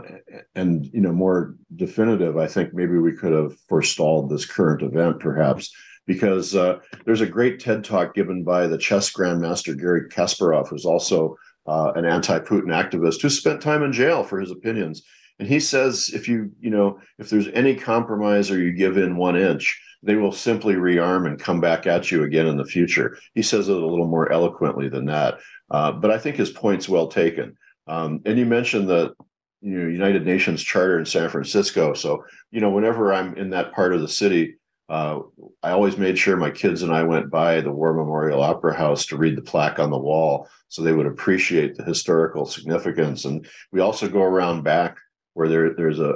and 0.55 0.87
you 0.87 1.01
know 1.01 1.13
more 1.13 1.57
definitive, 1.77 2.37
I 2.37 2.47
think 2.47 2.73
maybe 2.73 2.99
we 2.99 3.13
could 3.13 3.33
have 3.33 3.59
forestalled 3.69 4.31
this 4.31 4.47
current 4.47 4.83
event, 4.83 5.21
perhaps. 5.21 5.73
Because 6.07 6.57
uh, 6.57 6.79
there's 7.05 7.21
a 7.21 7.27
great 7.27 7.61
TED 7.61 7.85
talk 7.85 8.15
given 8.15 8.43
by 8.43 8.67
the 8.67 8.79
chess 8.79 9.13
grandmaster 9.13 9.79
Garry 9.79 10.09
Kasparov, 10.09 10.69
who's 10.69 10.87
also 10.87 11.37
uh, 11.69 11.93
an 11.95 12.05
anti-Putin 12.05 12.69
activist 12.69 13.23
who 13.23 13.29
spent 13.29 13.61
time 13.61 13.85
in 13.85 13.93
jail 13.93 14.25
for 14.25 14.41
his 14.41 14.51
opinions. 14.51 15.03
And 15.39 15.47
he 15.47 15.61
says, 15.61 16.11
if 16.13 16.27
you 16.27 16.51
you 16.61 16.71
know 16.71 16.99
if 17.19 17.31
there's 17.31 17.49
any 17.49 17.75
compromise 17.75 18.51
or 18.51 18.59
you 18.59 18.73
give 18.73 18.97
in 18.97 19.17
one 19.17 19.37
inch, 19.37 19.81
they 20.03 20.17
will 20.17 20.33
simply 20.33 20.75
rearm 20.75 21.27
and 21.27 21.39
come 21.39 21.61
back 21.61 21.87
at 21.87 22.11
you 22.11 22.23
again 22.23 22.47
in 22.47 22.57
the 22.57 22.65
future. 22.65 23.19
He 23.35 23.43
says 23.43 23.69
it 23.69 23.77
a 23.77 23.87
little 23.87 24.07
more 24.07 24.33
eloquently 24.33 24.89
than 24.89 25.05
that, 25.07 25.39
uh, 25.71 25.93
but 25.93 26.11
I 26.11 26.19
think 26.19 26.37
his 26.37 26.51
point's 26.51 26.89
well 26.89 27.09
taken. 27.09 27.57
Um, 27.87 28.21
and 28.25 28.39
you 28.39 28.47
mentioned 28.47 28.89
the 28.89 29.15
you 29.61 29.79
know 29.79 29.89
United 29.89 30.25
Nations 30.25 30.63
Charter 30.63 30.99
in 30.99 31.05
San 31.05 31.29
Francisco. 31.29 31.93
So 31.93 32.25
you 32.51 32.61
know 32.61 32.71
whenever 32.71 33.13
I'm 33.13 33.37
in 33.37 33.51
that 33.51 33.73
part 33.73 33.93
of 33.93 34.01
the 34.01 34.09
city, 34.09 34.57
uh, 34.89 35.21
I 35.63 35.71
always 35.71 35.99
made 35.99 36.19
sure 36.19 36.37
my 36.37 36.51
kids 36.51 36.83
and 36.83 36.93
I 36.93 37.03
went 37.03 37.31
by 37.31 37.61
the 37.61 37.73
War 37.73 37.93
Memorial 37.93 38.43
Opera 38.43 38.75
House 38.75 39.07
to 39.07 39.19
read 39.19 39.37
the 39.37 39.43
plaque 39.43 39.79
on 39.79 39.91
the 39.91 39.99
wall, 39.99 40.49
so 40.69 40.83
they 40.83 40.93
would 40.93 41.07
appreciate 41.07 41.77
the 41.77 41.85
historical 41.85 42.47
significance. 42.47 43.27
And 43.27 43.47
we 43.71 43.81
also 43.81 44.09
go 44.09 44.23
around 44.23 44.63
back 44.63 44.97
where 45.35 45.49
there 45.49 45.75
there's 45.75 45.99
a 45.99 46.13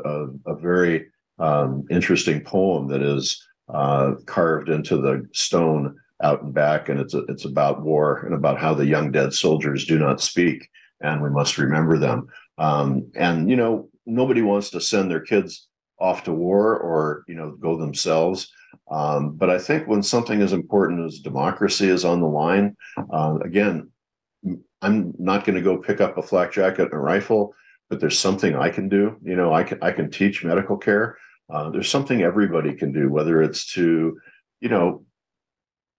a, 0.47 0.53
a 0.53 0.57
very 0.57 1.09
um, 1.39 1.85
interesting 1.91 2.41
poem 2.41 2.89
that 2.89 3.03
is 3.03 3.45
uh, 3.69 4.15
carved 4.27 4.69
into 4.69 4.99
the 4.99 5.27
stone 5.33 5.97
out 6.23 6.43
and 6.43 6.55
back, 6.55 6.89
and 6.89 7.01
it's 7.01 7.15
a, 7.15 7.25
it's 7.29 7.45
about 7.45 7.83
war 7.83 8.21
and 8.25 8.35
about 8.35 8.59
how 8.59 8.75
the 8.75 8.87
young 8.87 9.11
dead 9.11 9.33
soldiers 9.33 9.85
do 9.85 9.99
not 9.99 10.21
speak, 10.21 10.69
and 11.01 11.23
we 11.23 11.31
must 11.31 11.59
remember 11.59 11.99
them. 11.99 12.29
Um, 12.59 13.11
and 13.15 13.51
you 13.51 13.57
know, 13.57 13.89
nobody 14.07 14.43
wants 14.43 14.71
to 14.71 14.81
send 14.81 15.11
their 15.11 15.21
kids 15.21 15.69
off 15.99 16.25
to 16.25 16.33
war 16.33 16.77
or 16.79 17.25
you 17.29 17.35
know 17.35 17.53
go 17.53 17.77
themselves. 17.77 18.51
Um, 18.91 19.33
but 19.37 19.51
I 19.51 19.59
think 19.59 19.87
when 19.87 20.03
something 20.03 20.43
as 20.43 20.53
important 20.53 21.07
as 21.07 21.21
democracy 21.21 21.89
is 21.89 22.05
on 22.05 22.21
the 22.21 22.27
line, 22.27 22.77
uh, 23.13 23.39
again, 23.43 23.91
I'm 24.83 25.15
not 25.19 25.45
going 25.45 25.57
to 25.57 25.63
go 25.63 25.79
pick 25.79 26.01
up 26.01 26.19
a 26.19 26.23
flak 26.23 26.53
jacket 26.53 26.85
and 26.85 26.93
a 26.93 26.99
rifle, 26.99 27.55
but 27.89 28.01
there's 28.01 28.19
something 28.19 28.55
I 28.55 28.69
can 28.69 28.89
do. 28.89 29.17
You 29.23 29.37
know, 29.37 29.53
I 29.53 29.63
can 29.65 29.79
I 29.83 29.93
can 29.93 30.11
teach 30.11 30.45
medical 30.45 30.77
care. 30.77 31.17
Uh, 31.53 31.71
there's 31.71 31.89
something 31.89 32.23
everybody 32.23 32.75
can 32.75 32.93
do, 32.93 33.11
whether 33.11 33.43
it's 33.43 33.73
to, 33.75 34.19
you 34.61 34.69
know, 34.69 35.05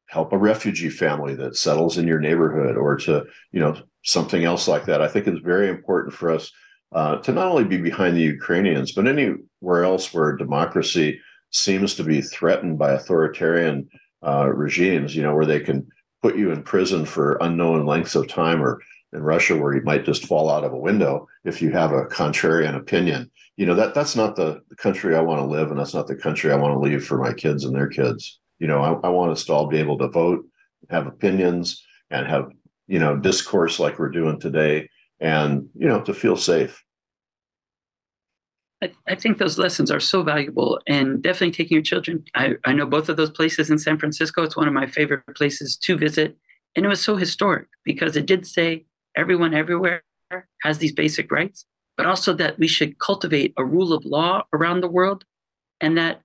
help 0.07 0.33
a 0.33 0.37
refugee 0.37 0.89
family 0.89 1.35
that 1.35 1.57
settles 1.57 1.97
in 1.97 2.07
your 2.07 2.19
neighborhood 2.19 2.77
or 2.77 2.95
to, 2.95 3.25
you 3.51 3.59
know, 3.59 3.75
something 4.03 4.43
else 4.43 4.67
like 4.67 4.85
that. 4.85 5.01
I 5.01 5.07
think 5.07 5.27
it's 5.27 5.39
very 5.39 5.69
important 5.69 6.13
for 6.13 6.31
us 6.31 6.51
uh, 6.93 7.17
to 7.17 7.31
not 7.31 7.47
only 7.47 7.63
be 7.63 7.77
behind 7.77 8.15
the 8.15 8.21
Ukrainians, 8.21 8.91
but 8.91 9.07
anywhere 9.07 9.83
else 9.83 10.13
where 10.13 10.37
democracy 10.37 11.19
seems 11.51 11.95
to 11.95 12.03
be 12.03 12.21
threatened 12.21 12.77
by 12.77 12.91
authoritarian 12.91 13.89
uh, 14.25 14.47
regimes, 14.47 15.15
you 15.15 15.23
know, 15.23 15.33
where 15.35 15.45
they 15.45 15.59
can 15.59 15.87
put 16.21 16.37
you 16.37 16.51
in 16.51 16.63
prison 16.63 17.05
for 17.05 17.37
unknown 17.41 17.85
lengths 17.85 18.15
of 18.15 18.27
time 18.27 18.61
or 18.61 18.81
in 19.15 19.23
Russia 19.23 19.57
where 19.57 19.73
you 19.73 19.81
might 19.81 20.05
just 20.05 20.25
fall 20.25 20.49
out 20.49 20.63
of 20.63 20.73
a 20.73 20.77
window 20.77 21.27
if 21.43 21.61
you 21.61 21.71
have 21.71 21.91
a 21.91 22.05
contrarian 22.05 22.75
opinion. 22.75 23.31
You 23.57 23.65
know, 23.65 23.75
that 23.75 23.93
that's 23.93 24.15
not 24.15 24.35
the, 24.35 24.61
the 24.69 24.75
country 24.75 25.15
I 25.15 25.21
want 25.21 25.39
to 25.39 25.45
live 25.45 25.71
and 25.71 25.79
that's 25.79 25.93
not 25.93 26.07
the 26.07 26.15
country 26.15 26.51
I 26.51 26.57
want 26.57 26.73
to 26.73 26.79
leave 26.79 27.05
for 27.05 27.17
my 27.17 27.33
kids 27.33 27.63
and 27.63 27.73
their 27.73 27.87
kids. 27.87 28.39
You 28.59 28.67
know, 28.67 28.81
I, 28.81 29.07
I 29.07 29.09
want 29.09 29.31
us 29.31 29.45
to 29.45 29.53
all 29.53 29.67
be 29.67 29.79
able 29.79 29.97
to 29.99 30.09
vote, 30.09 30.45
have 30.89 31.07
opinions, 31.07 31.83
and 32.11 32.27
have, 32.27 32.51
you 32.87 32.99
know, 32.99 33.17
discourse 33.17 33.79
like 33.79 33.97
we're 33.97 34.09
doing 34.09 34.39
today 34.39 34.89
and, 35.19 35.69
you 35.73 35.87
know, 35.87 36.01
to 36.01 36.13
feel 36.13 36.37
safe. 36.37 36.81
I, 38.83 38.91
I 39.07 39.15
think 39.15 39.37
those 39.37 39.57
lessons 39.57 39.89
are 39.89 40.01
so 40.01 40.21
valuable 40.21 40.79
and 40.85 41.23
definitely 41.23 41.51
taking 41.51 41.75
your 41.75 41.83
children. 41.83 42.23
I, 42.35 42.55
I 42.65 42.73
know 42.73 42.85
both 42.85 43.09
of 43.09 43.17
those 43.17 43.31
places 43.31 43.69
in 43.69 43.79
San 43.79 43.97
Francisco. 43.97 44.43
It's 44.43 44.57
one 44.57 44.67
of 44.67 44.73
my 44.73 44.85
favorite 44.85 45.23
places 45.35 45.77
to 45.77 45.97
visit. 45.97 46.37
And 46.75 46.85
it 46.85 46.89
was 46.89 47.01
so 47.01 47.15
historic 47.15 47.67
because 47.85 48.17
it 48.17 48.25
did 48.25 48.45
say 48.45 48.85
everyone 49.15 49.53
everywhere 49.53 50.03
has 50.63 50.77
these 50.77 50.91
basic 50.91 51.31
rights, 51.31 51.65
but 51.97 52.05
also 52.05 52.33
that 52.33 52.57
we 52.59 52.67
should 52.67 52.99
cultivate 52.99 53.53
a 53.57 53.65
rule 53.65 53.93
of 53.93 54.05
law 54.05 54.43
around 54.53 54.81
the 54.81 54.89
world 54.89 55.23
and 55.81 55.97
that 55.97 56.21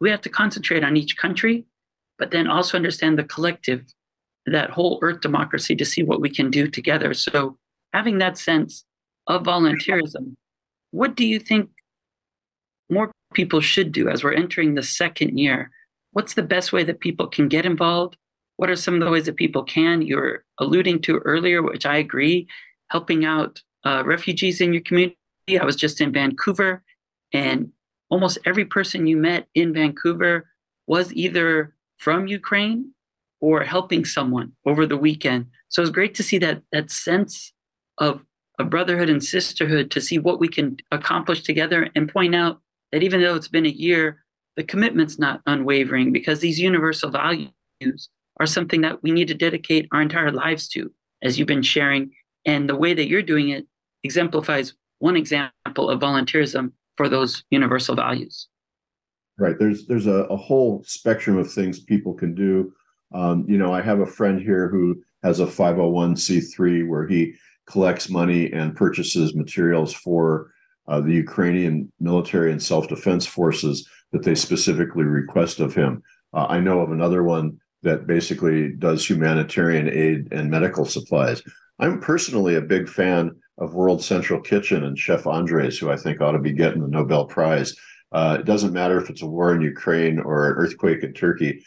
we 0.00 0.10
have 0.10 0.20
to 0.22 0.28
concentrate 0.28 0.84
on 0.84 0.96
each 0.96 1.16
country, 1.16 1.64
but 2.18 2.30
then 2.30 2.46
also 2.46 2.76
understand 2.76 3.18
the 3.18 3.24
collective, 3.24 3.84
that 4.46 4.70
whole 4.70 4.98
earth 5.02 5.20
democracy 5.20 5.74
to 5.76 5.84
see 5.84 6.02
what 6.02 6.20
we 6.20 6.30
can 6.30 6.50
do 6.50 6.68
together. 6.68 7.14
So 7.14 7.56
having 7.92 8.18
that 8.18 8.38
sense 8.38 8.84
of 9.26 9.42
volunteerism, 9.42 10.34
what 10.90 11.16
do 11.16 11.26
you 11.26 11.38
think 11.38 11.70
more 12.90 13.10
people 13.34 13.60
should 13.60 13.92
do 13.92 14.08
as 14.08 14.24
we're 14.24 14.32
entering 14.34 14.74
the 14.74 14.82
second 14.82 15.38
year? 15.38 15.70
What's 16.12 16.34
the 16.34 16.42
best 16.42 16.72
way 16.72 16.84
that 16.84 17.00
people 17.00 17.26
can 17.26 17.48
get 17.48 17.66
involved? 17.66 18.16
What 18.58 18.70
are 18.70 18.76
some 18.76 18.94
of 18.94 19.00
the 19.00 19.10
ways 19.10 19.26
that 19.26 19.36
people 19.36 19.62
can? 19.62 20.02
You're 20.02 20.44
alluding 20.58 21.00
to 21.02 21.18
earlier, 21.18 21.62
which 21.62 21.86
I 21.86 21.98
agree, 21.98 22.48
helping 22.90 23.24
out 23.24 23.62
uh, 23.84 24.02
refugees 24.04 24.60
in 24.60 24.72
your 24.72 24.82
community. 24.82 25.16
I 25.48 25.64
was 25.64 25.76
just 25.76 26.00
in 26.00 26.12
Vancouver, 26.12 26.82
and 27.32 27.70
almost 28.10 28.38
every 28.44 28.64
person 28.64 29.06
you 29.06 29.16
met 29.16 29.46
in 29.54 29.72
Vancouver 29.72 30.50
was 30.88 31.12
either 31.14 31.72
from 31.98 32.26
Ukraine 32.26 32.90
or 33.40 33.62
helping 33.62 34.04
someone 34.04 34.50
over 34.66 34.86
the 34.86 34.96
weekend. 34.96 35.46
So 35.68 35.80
it's 35.80 35.92
great 35.92 36.16
to 36.16 36.24
see 36.24 36.38
that 36.38 36.62
that 36.72 36.90
sense 36.90 37.52
of 37.98 38.24
a 38.58 38.64
brotherhood 38.64 39.08
and 39.08 39.22
sisterhood 39.22 39.92
to 39.92 40.00
see 40.00 40.18
what 40.18 40.40
we 40.40 40.48
can 40.48 40.78
accomplish 40.90 41.44
together 41.44 41.88
and 41.94 42.12
point 42.12 42.34
out 42.34 42.60
that 42.90 43.04
even 43.04 43.20
though 43.20 43.36
it's 43.36 43.46
been 43.46 43.66
a 43.66 43.80
year, 43.86 44.24
the 44.56 44.64
commitment's 44.64 45.16
not 45.16 45.42
unwavering 45.46 46.12
because 46.12 46.40
these 46.40 46.58
universal 46.58 47.08
values 47.10 47.52
are 48.40 48.46
something 48.46 48.80
that 48.82 49.02
we 49.02 49.10
need 49.10 49.28
to 49.28 49.34
dedicate 49.34 49.88
our 49.92 50.02
entire 50.02 50.32
lives 50.32 50.68
to, 50.68 50.92
as 51.22 51.38
you've 51.38 51.48
been 51.48 51.62
sharing. 51.62 52.10
And 52.44 52.68
the 52.68 52.76
way 52.76 52.94
that 52.94 53.08
you're 53.08 53.22
doing 53.22 53.50
it 53.50 53.66
exemplifies 54.04 54.74
one 54.98 55.16
example 55.16 55.90
of 55.90 56.00
volunteerism 56.00 56.72
for 56.96 57.08
those 57.08 57.44
universal 57.50 57.94
values. 57.94 58.48
Right. 59.38 59.56
There's 59.58 59.86
there's 59.86 60.08
a, 60.08 60.24
a 60.24 60.36
whole 60.36 60.82
spectrum 60.84 61.38
of 61.38 61.50
things 61.50 61.78
people 61.78 62.12
can 62.14 62.34
do. 62.34 62.72
Um, 63.14 63.44
you 63.48 63.56
know, 63.56 63.72
I 63.72 63.80
have 63.80 64.00
a 64.00 64.06
friend 64.06 64.40
here 64.40 64.68
who 64.68 65.00
has 65.22 65.40
a 65.40 65.46
501c3 65.46 66.88
where 66.88 67.06
he 67.06 67.34
collects 67.66 68.08
money 68.08 68.52
and 68.52 68.74
purchases 68.74 69.34
materials 69.34 69.92
for 69.92 70.52
uh, 70.88 71.00
the 71.00 71.12
Ukrainian 71.12 71.92
military 72.00 72.50
and 72.50 72.62
self-defense 72.62 73.26
forces 73.26 73.88
that 74.12 74.22
they 74.22 74.34
specifically 74.34 75.04
request 75.04 75.60
of 75.60 75.74
him. 75.74 76.02
Uh, 76.32 76.46
I 76.48 76.60
know 76.60 76.80
of 76.80 76.92
another 76.92 77.22
one 77.22 77.58
that 77.82 78.06
basically 78.06 78.72
does 78.72 79.08
humanitarian 79.08 79.88
aid 79.88 80.32
and 80.32 80.50
medical 80.50 80.84
supplies. 80.84 81.42
I'm 81.78 82.00
personally 82.00 82.56
a 82.56 82.60
big 82.60 82.88
fan 82.88 83.30
of 83.58 83.74
World 83.74 84.02
Central 84.02 84.40
Kitchen 84.40 84.84
and 84.84 84.98
Chef 84.98 85.26
Andres, 85.26 85.78
who 85.78 85.90
I 85.90 85.96
think 85.96 86.20
ought 86.20 86.32
to 86.32 86.38
be 86.38 86.52
getting 86.52 86.82
the 86.82 86.88
Nobel 86.88 87.26
Prize. 87.26 87.74
Uh, 88.12 88.38
it 88.40 88.46
doesn't 88.46 88.72
matter 88.72 89.00
if 89.00 89.10
it's 89.10 89.22
a 89.22 89.26
war 89.26 89.54
in 89.54 89.60
Ukraine 89.60 90.18
or 90.18 90.50
an 90.50 90.56
earthquake 90.56 91.02
in 91.02 91.12
Turkey; 91.12 91.62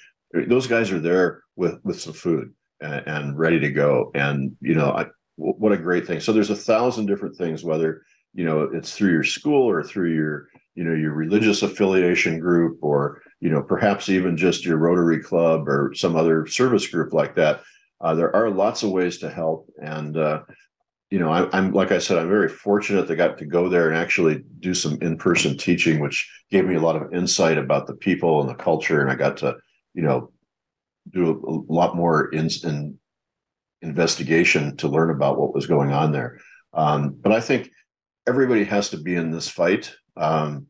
those 0.47 0.67
guys 0.67 0.91
are 0.91 0.99
there 0.99 1.43
with 1.55 1.79
with 1.83 2.01
some 2.01 2.13
food 2.13 2.53
and, 2.81 3.07
and 3.07 3.39
ready 3.39 3.59
to 3.59 3.69
go. 3.69 4.11
And 4.15 4.55
you 4.59 4.73
know, 4.73 5.05
what 5.35 5.71
a 5.71 5.77
great 5.77 6.07
thing! 6.07 6.19
So 6.19 6.33
there's 6.33 6.49
a 6.49 6.55
thousand 6.55 7.05
different 7.05 7.37
things, 7.37 7.63
whether 7.63 8.01
you 8.33 8.43
know 8.43 8.63
it's 8.73 8.95
through 8.95 9.11
your 9.11 9.23
school 9.23 9.69
or 9.69 9.83
through 9.83 10.13
your 10.13 10.47
you 10.75 10.83
know 10.83 10.95
your 10.95 11.13
religious 11.13 11.61
affiliation 11.61 12.39
group 12.39 12.79
or 12.81 13.21
you 13.41 13.49
know 13.49 13.61
perhaps 13.61 14.07
even 14.07 14.37
just 14.37 14.65
your 14.65 14.77
rotary 14.77 15.21
club 15.21 15.67
or 15.67 15.93
some 15.93 16.15
other 16.15 16.47
service 16.47 16.87
group 16.87 17.11
like 17.11 17.35
that 17.35 17.61
uh, 18.01 18.15
there 18.15 18.35
are 18.35 18.49
lots 18.49 18.83
of 18.83 18.89
ways 18.89 19.19
to 19.19 19.29
help. 19.29 19.67
And 19.81 20.17
uh, 20.17 20.41
you 21.11 21.19
know 21.19 21.29
I, 21.29 21.57
am 21.57 21.73
like 21.73 21.91
i 21.91 21.97
said 21.97 22.17
i'm 22.17 22.29
very 22.29 22.47
fortunate 22.47 23.05
that 23.07 23.13
I 23.13 23.17
got 23.17 23.37
to 23.39 23.45
go 23.45 23.67
there 23.67 23.89
and 23.89 23.97
actually 23.97 24.43
do 24.59 24.73
some 24.73 24.97
in-person 25.01 25.57
teaching 25.57 25.99
which 25.99 26.29
gave 26.49 26.65
me 26.65 26.75
a 26.75 26.79
lot 26.81 26.95
of 26.95 27.13
insight 27.13 27.57
about 27.57 27.85
the 27.85 27.95
people 27.95 28.39
and 28.39 28.49
the 28.49 28.55
culture. 28.55 29.01
And 29.01 29.11
i 29.11 29.15
got 29.15 29.37
to 29.37 29.57
you 29.93 30.03
know 30.03 30.31
do 31.09 31.31
a, 31.31 31.51
a 31.51 31.73
lot 31.73 31.95
more 31.97 32.29
in, 32.29 32.49
in 32.63 32.97
investigation 33.81 34.77
to 34.77 34.87
learn 34.87 35.09
about 35.09 35.37
what 35.37 35.53
was 35.53 35.67
going 35.67 35.91
on 35.91 36.11
there. 36.11 36.39
Um, 36.73 37.17
but 37.19 37.33
i 37.33 37.41
think 37.41 37.69
everybody 38.25 38.63
has 38.63 38.89
to 38.91 38.97
be 38.97 39.15
in 39.15 39.31
this 39.31 39.49
fight. 39.49 39.93
Um, 40.15 40.67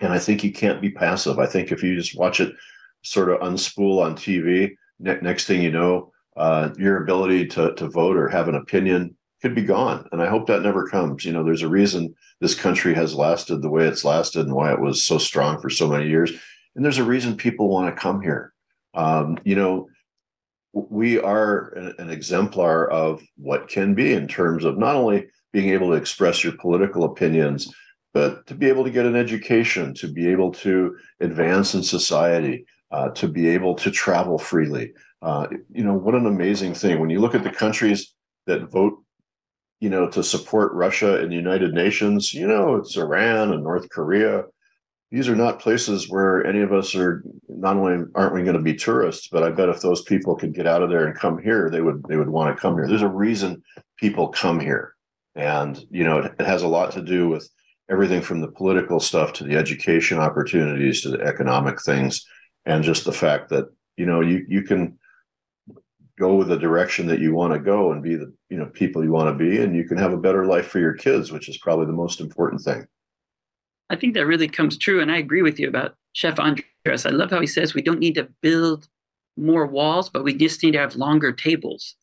and 0.00 0.12
I 0.12 0.18
think 0.18 0.42
you 0.42 0.52
can't 0.52 0.80
be 0.80 0.90
passive. 0.90 1.38
I 1.38 1.46
think 1.46 1.70
if 1.70 1.82
you 1.82 1.94
just 1.94 2.16
watch 2.16 2.40
it 2.40 2.54
sort 3.02 3.30
of 3.30 3.40
unspool 3.40 4.02
on 4.02 4.14
TV, 4.14 4.72
ne- 4.98 5.20
next 5.20 5.46
thing 5.46 5.62
you 5.62 5.70
know, 5.70 6.12
uh, 6.36 6.70
your 6.78 7.02
ability 7.02 7.46
to, 7.48 7.74
to 7.74 7.88
vote 7.88 8.16
or 8.16 8.28
have 8.28 8.48
an 8.48 8.54
opinion 8.54 9.16
could 9.42 9.54
be 9.54 9.62
gone. 9.62 10.06
And 10.12 10.22
I 10.22 10.28
hope 10.28 10.46
that 10.46 10.62
never 10.62 10.88
comes. 10.88 11.24
You 11.24 11.32
know, 11.32 11.44
there's 11.44 11.62
a 11.62 11.68
reason 11.68 12.14
this 12.40 12.54
country 12.54 12.94
has 12.94 13.14
lasted 13.14 13.62
the 13.62 13.70
way 13.70 13.86
it's 13.86 14.04
lasted 14.04 14.46
and 14.46 14.54
why 14.54 14.72
it 14.72 14.80
was 14.80 15.02
so 15.02 15.18
strong 15.18 15.60
for 15.60 15.70
so 15.70 15.88
many 15.88 16.08
years. 16.08 16.32
And 16.74 16.84
there's 16.84 16.98
a 16.98 17.04
reason 17.04 17.36
people 17.36 17.68
want 17.68 17.94
to 17.94 18.00
come 18.00 18.20
here. 18.20 18.52
Um, 18.94 19.38
you 19.44 19.56
know, 19.56 19.88
we 20.72 21.18
are 21.18 21.70
an, 21.70 21.94
an 21.98 22.10
exemplar 22.10 22.88
of 22.90 23.22
what 23.36 23.68
can 23.68 23.94
be 23.94 24.12
in 24.12 24.28
terms 24.28 24.64
of 24.64 24.78
not 24.78 24.94
only 24.94 25.26
being 25.52 25.70
able 25.70 25.88
to 25.88 25.94
express 25.94 26.44
your 26.44 26.52
political 26.56 27.04
opinions, 27.04 27.72
but 28.12 28.46
to 28.46 28.54
be 28.54 28.68
able 28.68 28.84
to 28.84 28.90
get 28.90 29.06
an 29.06 29.16
education, 29.16 29.94
to 29.94 30.08
be 30.12 30.28
able 30.28 30.50
to 30.52 30.96
advance 31.20 31.74
in 31.74 31.82
society, 31.82 32.64
uh, 32.90 33.08
to 33.10 33.28
be 33.28 33.48
able 33.48 33.74
to 33.76 33.90
travel 33.90 34.38
freely. 34.38 34.92
Uh, 35.22 35.46
you 35.70 35.84
know, 35.84 35.94
what 35.94 36.14
an 36.14 36.26
amazing 36.26 36.74
thing. 36.74 36.98
When 36.98 37.10
you 37.10 37.20
look 37.20 37.34
at 37.34 37.44
the 37.44 37.50
countries 37.50 38.14
that 38.46 38.70
vote, 38.70 39.02
you 39.80 39.90
know, 39.90 40.08
to 40.08 40.22
support 40.22 40.72
Russia 40.72 41.20
and 41.20 41.30
the 41.30 41.36
United 41.36 41.72
Nations, 41.72 42.34
you 42.34 42.46
know, 42.46 42.76
it's 42.76 42.96
Iran 42.96 43.52
and 43.52 43.62
North 43.62 43.88
Korea. 43.90 44.44
These 45.10 45.28
are 45.28 45.36
not 45.36 45.58
places 45.58 46.08
where 46.08 46.44
any 46.46 46.60
of 46.60 46.72
us 46.72 46.94
are 46.94 47.24
not 47.48 47.76
only 47.76 48.06
aren't 48.14 48.34
we 48.34 48.42
going 48.42 48.56
to 48.56 48.62
be 48.62 48.74
tourists, 48.74 49.28
but 49.30 49.42
I 49.42 49.50
bet 49.50 49.68
if 49.68 49.80
those 49.80 50.02
people 50.02 50.36
could 50.36 50.54
get 50.54 50.66
out 50.66 50.82
of 50.82 50.90
there 50.90 51.06
and 51.06 51.18
come 51.18 51.38
here, 51.38 51.68
they 51.68 51.80
would 51.80 52.02
they 52.08 52.16
would 52.16 52.28
want 52.28 52.54
to 52.54 52.60
come 52.60 52.74
here. 52.74 52.86
There's 52.86 53.02
a 53.02 53.08
reason 53.08 53.62
people 53.98 54.28
come 54.28 54.60
here. 54.60 54.94
And, 55.34 55.78
you 55.90 56.04
know, 56.04 56.18
it, 56.18 56.34
it 56.38 56.46
has 56.46 56.62
a 56.62 56.68
lot 56.68 56.92
to 56.92 57.02
do 57.02 57.28
with 57.28 57.48
everything 57.90 58.22
from 58.22 58.40
the 58.40 58.48
political 58.48 59.00
stuff 59.00 59.32
to 59.34 59.44
the 59.44 59.56
education 59.56 60.18
opportunities 60.18 61.02
to 61.02 61.10
the 61.10 61.20
economic 61.20 61.82
things. 61.82 62.24
And 62.66 62.84
just 62.84 63.04
the 63.04 63.12
fact 63.12 63.48
that 63.50 63.66
you 63.96 64.06
know 64.06 64.20
you 64.20 64.44
you 64.48 64.62
can 64.62 64.98
go 66.18 66.34
with 66.34 66.48
the 66.48 66.58
direction 66.58 67.06
that 67.06 67.20
you 67.20 67.34
want 67.34 67.52
to 67.54 67.58
go 67.58 67.92
and 67.92 68.02
be 68.02 68.14
the 68.14 68.32
you 68.50 68.56
know 68.56 68.66
people 68.66 69.02
you 69.02 69.10
want 69.10 69.28
to 69.28 69.44
be 69.44 69.62
and 69.62 69.74
you 69.74 69.84
can 69.84 69.96
have 69.96 70.12
a 70.12 70.18
better 70.18 70.44
life 70.44 70.66
for 70.66 70.78
your 70.78 70.92
kids 70.92 71.32
which 71.32 71.48
is 71.48 71.56
probably 71.58 71.86
the 71.86 71.92
most 71.92 72.20
important 72.20 72.60
thing. 72.60 72.86
I 73.88 73.96
think 73.96 74.14
that 74.14 74.26
really 74.26 74.46
comes 74.46 74.76
true 74.76 75.00
and 75.00 75.10
i 75.10 75.16
agree 75.16 75.42
with 75.42 75.58
you 75.58 75.68
about 75.68 75.94
chef 76.12 76.38
andres 76.38 77.06
i 77.06 77.10
love 77.10 77.30
how 77.30 77.40
he 77.40 77.46
says 77.46 77.74
we 77.74 77.82
don't 77.82 77.98
need 77.98 78.14
to 78.16 78.28
build 78.42 78.86
more 79.40 79.66
walls 79.66 80.08
but 80.08 80.24
we 80.24 80.34
just 80.34 80.62
need 80.62 80.72
to 80.72 80.78
have 80.78 80.96
longer 80.96 81.32
tables. 81.32 81.96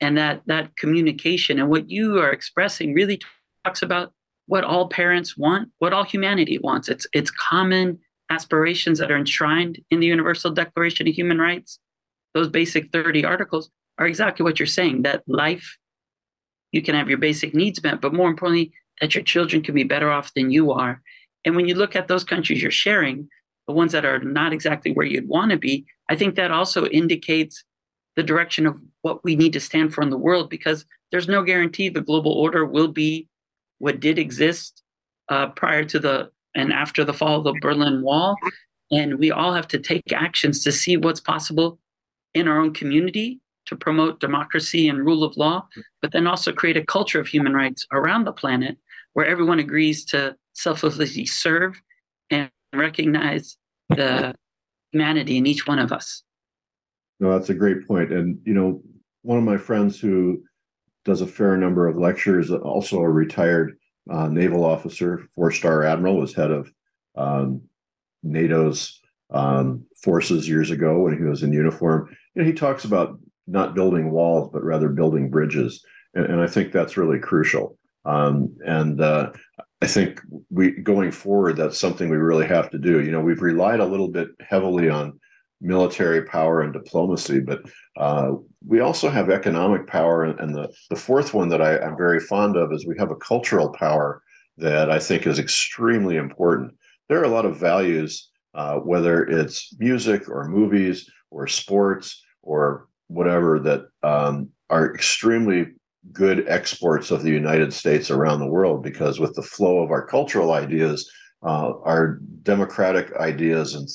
And 0.00 0.16
that 0.16 0.42
that 0.46 0.76
communication 0.76 1.58
and 1.58 1.68
what 1.68 1.90
you 1.90 2.18
are 2.18 2.30
expressing 2.30 2.94
really 2.94 3.20
talks 3.64 3.82
about 3.82 4.12
what 4.48 4.64
all 4.64 4.88
parents 4.88 5.36
want, 5.36 5.68
what 5.78 5.92
all 5.92 6.04
humanity 6.04 6.58
wants. 6.58 6.88
It's 6.88 7.06
it's 7.12 7.30
common 7.30 7.98
aspirations 8.30 8.98
that 8.98 9.10
are 9.10 9.16
enshrined 9.16 9.78
in 9.90 10.00
the 10.00 10.06
Universal 10.06 10.52
Declaration 10.52 11.06
of 11.06 11.14
Human 11.14 11.38
Rights. 11.38 11.78
Those 12.34 12.48
basic 12.48 12.90
30 12.90 13.24
articles 13.24 13.70
are 13.98 14.06
exactly 14.06 14.44
what 14.44 14.58
you're 14.58 14.66
saying 14.66 15.02
that 15.02 15.22
life, 15.26 15.76
you 16.72 16.82
can 16.82 16.94
have 16.94 17.08
your 17.08 17.18
basic 17.18 17.54
needs 17.54 17.82
met, 17.82 18.00
but 18.00 18.12
more 18.12 18.28
importantly, 18.28 18.72
that 19.00 19.14
your 19.14 19.24
children 19.24 19.62
can 19.62 19.74
be 19.74 19.84
better 19.84 20.10
off 20.10 20.32
than 20.34 20.50
you 20.50 20.72
are. 20.72 21.00
And 21.44 21.54
when 21.54 21.68
you 21.68 21.74
look 21.74 21.94
at 21.94 22.08
those 22.08 22.24
countries 22.24 22.60
you're 22.60 22.70
sharing, 22.70 23.28
the 23.66 23.74
ones 23.74 23.92
that 23.92 24.04
are 24.04 24.18
not 24.18 24.52
exactly 24.52 24.92
where 24.92 25.06
you'd 25.06 25.28
want 25.28 25.50
to 25.50 25.58
be, 25.58 25.86
I 26.08 26.16
think 26.16 26.36
that 26.36 26.50
also 26.50 26.86
indicates 26.86 27.64
the 28.16 28.22
direction 28.22 28.66
of 28.66 28.80
what 29.02 29.22
we 29.24 29.36
need 29.36 29.52
to 29.52 29.60
stand 29.60 29.94
for 29.94 30.02
in 30.02 30.10
the 30.10 30.18
world 30.18 30.50
because 30.50 30.84
there's 31.10 31.28
no 31.28 31.42
guarantee 31.42 31.88
the 31.88 32.00
global 32.00 32.32
order 32.32 32.64
will 32.64 32.88
be 32.88 33.27
what 33.78 34.00
did 34.00 34.18
exist 34.18 34.82
uh, 35.28 35.48
prior 35.48 35.84
to 35.84 35.98
the 35.98 36.30
and 36.54 36.72
after 36.72 37.04
the 37.04 37.12
fall 37.12 37.38
of 37.38 37.44
the 37.44 37.58
Berlin 37.60 38.02
Wall. 38.02 38.36
And 38.90 39.18
we 39.18 39.30
all 39.30 39.52
have 39.52 39.68
to 39.68 39.78
take 39.78 40.12
actions 40.12 40.64
to 40.64 40.72
see 40.72 40.96
what's 40.96 41.20
possible 41.20 41.78
in 42.34 42.48
our 42.48 42.58
own 42.58 42.72
community 42.72 43.40
to 43.66 43.76
promote 43.76 44.18
democracy 44.18 44.88
and 44.88 45.04
rule 45.04 45.22
of 45.22 45.36
law, 45.36 45.66
but 46.00 46.12
then 46.12 46.26
also 46.26 46.52
create 46.52 46.76
a 46.76 46.84
culture 46.86 47.20
of 47.20 47.26
human 47.26 47.52
rights 47.52 47.86
around 47.92 48.24
the 48.24 48.32
planet 48.32 48.78
where 49.12 49.26
everyone 49.26 49.58
agrees 49.58 50.06
to 50.06 50.34
selflessly 50.54 51.26
serve 51.26 51.80
and 52.30 52.50
recognize 52.74 53.56
the 53.90 54.34
humanity 54.92 55.36
in 55.36 55.46
each 55.46 55.66
one 55.66 55.78
of 55.78 55.92
us. 55.92 56.22
No, 57.20 57.30
that's 57.32 57.50
a 57.50 57.54
great 57.54 57.86
point. 57.86 58.10
And, 58.10 58.38
you 58.44 58.54
know, 58.54 58.82
one 59.22 59.38
of 59.38 59.44
my 59.44 59.58
friends 59.58 60.00
who 60.00 60.42
does 61.08 61.22
a 61.22 61.26
fair 61.26 61.56
number 61.56 61.88
of 61.88 61.96
lectures. 61.96 62.50
Also, 62.50 63.00
a 63.00 63.08
retired 63.08 63.78
uh, 64.10 64.28
naval 64.28 64.62
officer, 64.64 65.26
four 65.34 65.50
star 65.50 65.82
admiral, 65.82 66.18
was 66.18 66.34
head 66.34 66.50
of 66.50 66.70
um, 67.16 67.62
NATO's 68.22 69.00
um, 69.30 69.86
forces 70.02 70.48
years 70.48 70.70
ago 70.70 71.00
when 71.00 71.16
he 71.16 71.24
was 71.24 71.42
in 71.42 71.52
uniform. 71.52 72.14
Know, 72.34 72.44
he 72.44 72.52
talks 72.52 72.84
about 72.84 73.18
not 73.46 73.74
building 73.74 74.10
walls, 74.10 74.50
but 74.52 74.62
rather 74.62 74.90
building 74.90 75.30
bridges, 75.30 75.82
and, 76.14 76.26
and 76.26 76.40
I 76.40 76.46
think 76.46 76.72
that's 76.72 76.98
really 76.98 77.18
crucial. 77.18 77.78
Um, 78.04 78.54
and 78.64 79.00
uh, 79.00 79.32
I 79.80 79.86
think 79.86 80.20
we 80.50 80.72
going 80.72 81.10
forward, 81.10 81.56
that's 81.56 81.78
something 81.78 82.10
we 82.10 82.18
really 82.18 82.46
have 82.46 82.70
to 82.70 82.78
do. 82.78 83.02
You 83.02 83.10
know, 83.10 83.20
we've 83.20 83.42
relied 83.42 83.80
a 83.80 83.86
little 83.86 84.08
bit 84.08 84.28
heavily 84.40 84.90
on 84.90 85.18
military 85.60 86.22
power 86.22 86.60
and 86.62 86.72
diplomacy, 86.72 87.40
but 87.40 87.60
uh, 87.96 88.32
we 88.66 88.80
also 88.80 89.08
have 89.08 89.30
economic 89.30 89.86
power. 89.86 90.24
And, 90.24 90.54
the, 90.54 90.72
the 90.90 90.96
fourth 90.96 91.34
one 91.34 91.48
that 91.48 91.62
I, 91.62 91.78
I'm 91.78 91.96
very 91.96 92.20
fond 92.20 92.56
of 92.56 92.72
is 92.72 92.86
we 92.86 92.98
have 92.98 93.10
a 93.10 93.16
cultural 93.16 93.70
power 93.70 94.22
that 94.56 94.90
I 94.90 94.98
think 94.98 95.26
is 95.26 95.38
extremely 95.38 96.16
important. 96.16 96.74
There 97.08 97.20
are 97.20 97.24
a 97.24 97.28
lot 97.28 97.46
of 97.46 97.58
values, 97.58 98.30
uh, 98.54 98.76
whether 98.76 99.24
it's 99.24 99.74
music 99.78 100.28
or 100.28 100.48
movies 100.48 101.08
or 101.30 101.46
sports 101.46 102.22
or 102.42 102.88
whatever, 103.08 103.58
that 103.60 103.86
um, 104.02 104.50
are 104.70 104.94
extremely 104.94 105.68
good 106.12 106.48
exports 106.48 107.10
of 107.10 107.22
the 107.22 107.30
United 107.30 107.72
States 107.72 108.10
around 108.10 108.40
the 108.40 108.46
world 108.46 108.82
because 108.82 109.20
with 109.20 109.34
the 109.34 109.42
flow 109.42 109.80
of 109.80 109.90
our 109.90 110.06
cultural 110.06 110.52
ideas, 110.52 111.10
uh, 111.42 111.72
our 111.84 112.20
democratic 112.42 113.14
ideas 113.16 113.74
and 113.74 113.88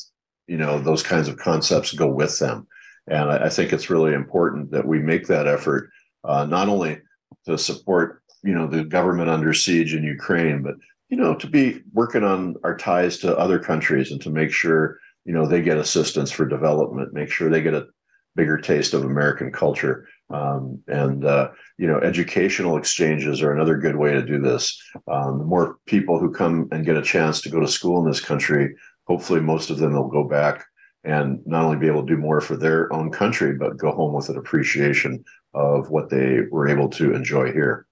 you 0.47 0.57
know 0.57 0.79
those 0.79 1.03
kinds 1.03 1.27
of 1.27 1.37
concepts 1.37 1.93
go 1.93 2.07
with 2.07 2.39
them. 2.39 2.67
And 3.07 3.31
i, 3.31 3.45
I 3.45 3.49
think 3.49 3.73
it's 3.73 3.89
really 3.89 4.13
important 4.13 4.71
that 4.71 4.87
we 4.87 4.99
make 4.99 5.27
that 5.27 5.47
effort 5.47 5.89
uh, 6.23 6.45
not 6.45 6.69
only 6.69 6.99
to 7.45 7.57
support 7.57 8.21
you 8.43 8.53
know 8.53 8.67
the 8.67 8.83
government 8.83 9.29
under 9.29 9.53
siege 9.53 9.93
in 9.93 10.03
ukraine 10.03 10.61
but 10.61 10.75
you 11.09 11.17
know 11.17 11.35
to 11.35 11.47
be 11.47 11.81
working 11.93 12.23
on 12.23 12.55
our 12.63 12.75
ties 12.75 13.17
to 13.19 13.37
other 13.37 13.59
countries 13.59 14.11
and 14.11 14.21
to 14.21 14.29
make 14.29 14.51
sure 14.51 14.99
you 15.25 15.33
know 15.33 15.45
they 15.45 15.61
get 15.61 15.77
assistance 15.77 16.31
for 16.31 16.45
development 16.45 17.13
make 17.13 17.29
sure 17.31 17.49
they 17.49 17.61
get 17.61 17.73
a 17.73 17.87
bigger 18.35 18.57
taste 18.57 18.93
of 18.93 19.03
american 19.03 19.51
culture. 19.51 20.07
Um, 20.29 20.81
and 20.87 21.25
uh, 21.25 21.51
you 21.77 21.85
know 21.85 21.99
educational 21.99 22.77
exchanges 22.77 23.41
are 23.41 23.51
another 23.51 23.77
good 23.77 23.95
way 23.95 24.13
to 24.13 24.23
do 24.23 24.39
this. 24.39 24.81
Um, 25.07 25.37
the 25.37 25.45
more 25.45 25.77
people 25.85 26.19
who 26.19 26.31
come 26.31 26.67
and 26.71 26.85
get 26.85 26.97
a 26.97 27.03
chance 27.03 27.41
to 27.41 27.49
go 27.49 27.59
to 27.59 27.67
school 27.67 27.99
in 27.99 28.07
this 28.07 28.21
country 28.21 28.73
hopefully 29.05 29.39
most 29.39 29.69
of 29.69 29.77
them 29.77 29.93
will 29.93 30.07
go 30.07 30.23
back 30.23 30.65
and 31.03 31.45
not 31.45 31.65
only 31.65 31.77
be 31.77 31.87
able 31.87 32.05
to 32.05 32.15
do 32.15 32.21
more 32.21 32.39
for 32.39 32.55
their 32.55 32.91
own 32.93 33.11
country, 33.11 33.53
but 33.53 33.77
go 33.77 33.91
home 33.91 34.13
with 34.13 34.29
an 34.29 34.37
appreciation 34.37 35.23
of 35.53 35.89
what 35.89 36.09
they 36.09 36.41
were 36.49 36.67
able 36.67 36.89
to 36.89 37.13
enjoy 37.13 37.51
here. 37.51 37.85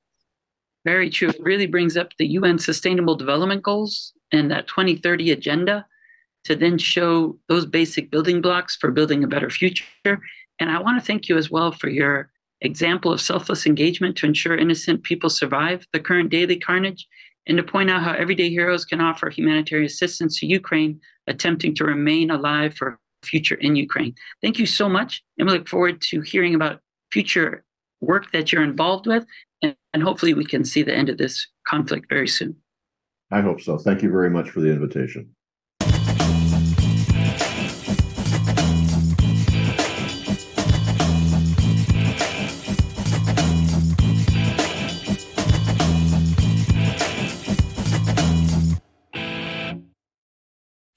Very 0.85 1.09
true. 1.09 1.29
It 1.29 1.41
really 1.41 1.67
brings 1.67 1.97
up 1.97 2.09
the 2.17 2.27
UN 2.27 2.57
Sustainable 2.57 3.15
Development 3.15 3.61
Goals 3.61 4.13
and 4.31 4.49
that 4.49 4.67
2030 4.67 5.31
agenda 5.31 5.85
to 6.45 6.55
then 6.55 6.77
show 6.77 7.37
those 7.49 7.65
basic 7.65 8.09
building 8.09 8.41
blocks 8.41 8.75
for 8.75 8.91
building 8.91 9.23
a 9.23 9.27
better 9.27 9.49
future. 9.49 9.85
And 10.05 10.71
I 10.71 10.79
want 10.79 10.99
to 10.99 11.05
thank 11.05 11.29
you 11.29 11.37
as 11.37 11.51
well 11.51 11.71
for 11.71 11.89
your 11.89 12.31
example 12.61 13.11
of 13.11 13.21
selfless 13.21 13.65
engagement 13.65 14.15
to 14.17 14.25
ensure 14.25 14.55
innocent 14.55 15.03
people 15.03 15.29
survive 15.29 15.85
the 15.93 15.99
current 15.99 16.29
daily 16.29 16.57
carnage 16.57 17.07
and 17.47 17.57
to 17.57 17.63
point 17.63 17.89
out 17.89 18.03
how 18.03 18.13
everyday 18.13 18.49
heroes 18.49 18.85
can 18.85 19.01
offer 19.01 19.29
humanitarian 19.29 19.85
assistance 19.85 20.39
to 20.39 20.45
Ukraine, 20.45 20.99
attempting 21.27 21.75
to 21.75 21.85
remain 21.85 22.29
alive 22.29 22.73
for 22.75 22.87
a 22.87 22.97
future 23.25 23.55
in 23.55 23.75
Ukraine. 23.75 24.13
Thank 24.41 24.59
you 24.59 24.65
so 24.65 24.87
much, 24.87 25.23
and 25.37 25.47
we 25.47 25.53
look 25.53 25.67
forward 25.67 26.01
to 26.09 26.21
hearing 26.21 26.55
about 26.55 26.81
future 27.11 27.63
work 27.99 28.31
that 28.31 28.51
you're 28.51 28.63
involved 28.63 29.07
with, 29.07 29.25
and, 29.61 29.75
and 29.93 30.03
hopefully 30.03 30.33
we 30.33 30.45
can 30.45 30.65
see 30.65 30.83
the 30.83 30.95
end 30.95 31.09
of 31.09 31.17
this 31.17 31.47
conflict 31.67 32.07
very 32.09 32.27
soon. 32.27 32.55
I 33.31 33.41
hope 33.41 33.61
so. 33.61 33.77
Thank 33.77 34.01
you 34.01 34.11
very 34.11 34.29
much 34.29 34.49
for 34.49 34.59
the 34.59 34.71
invitation. 34.71 35.35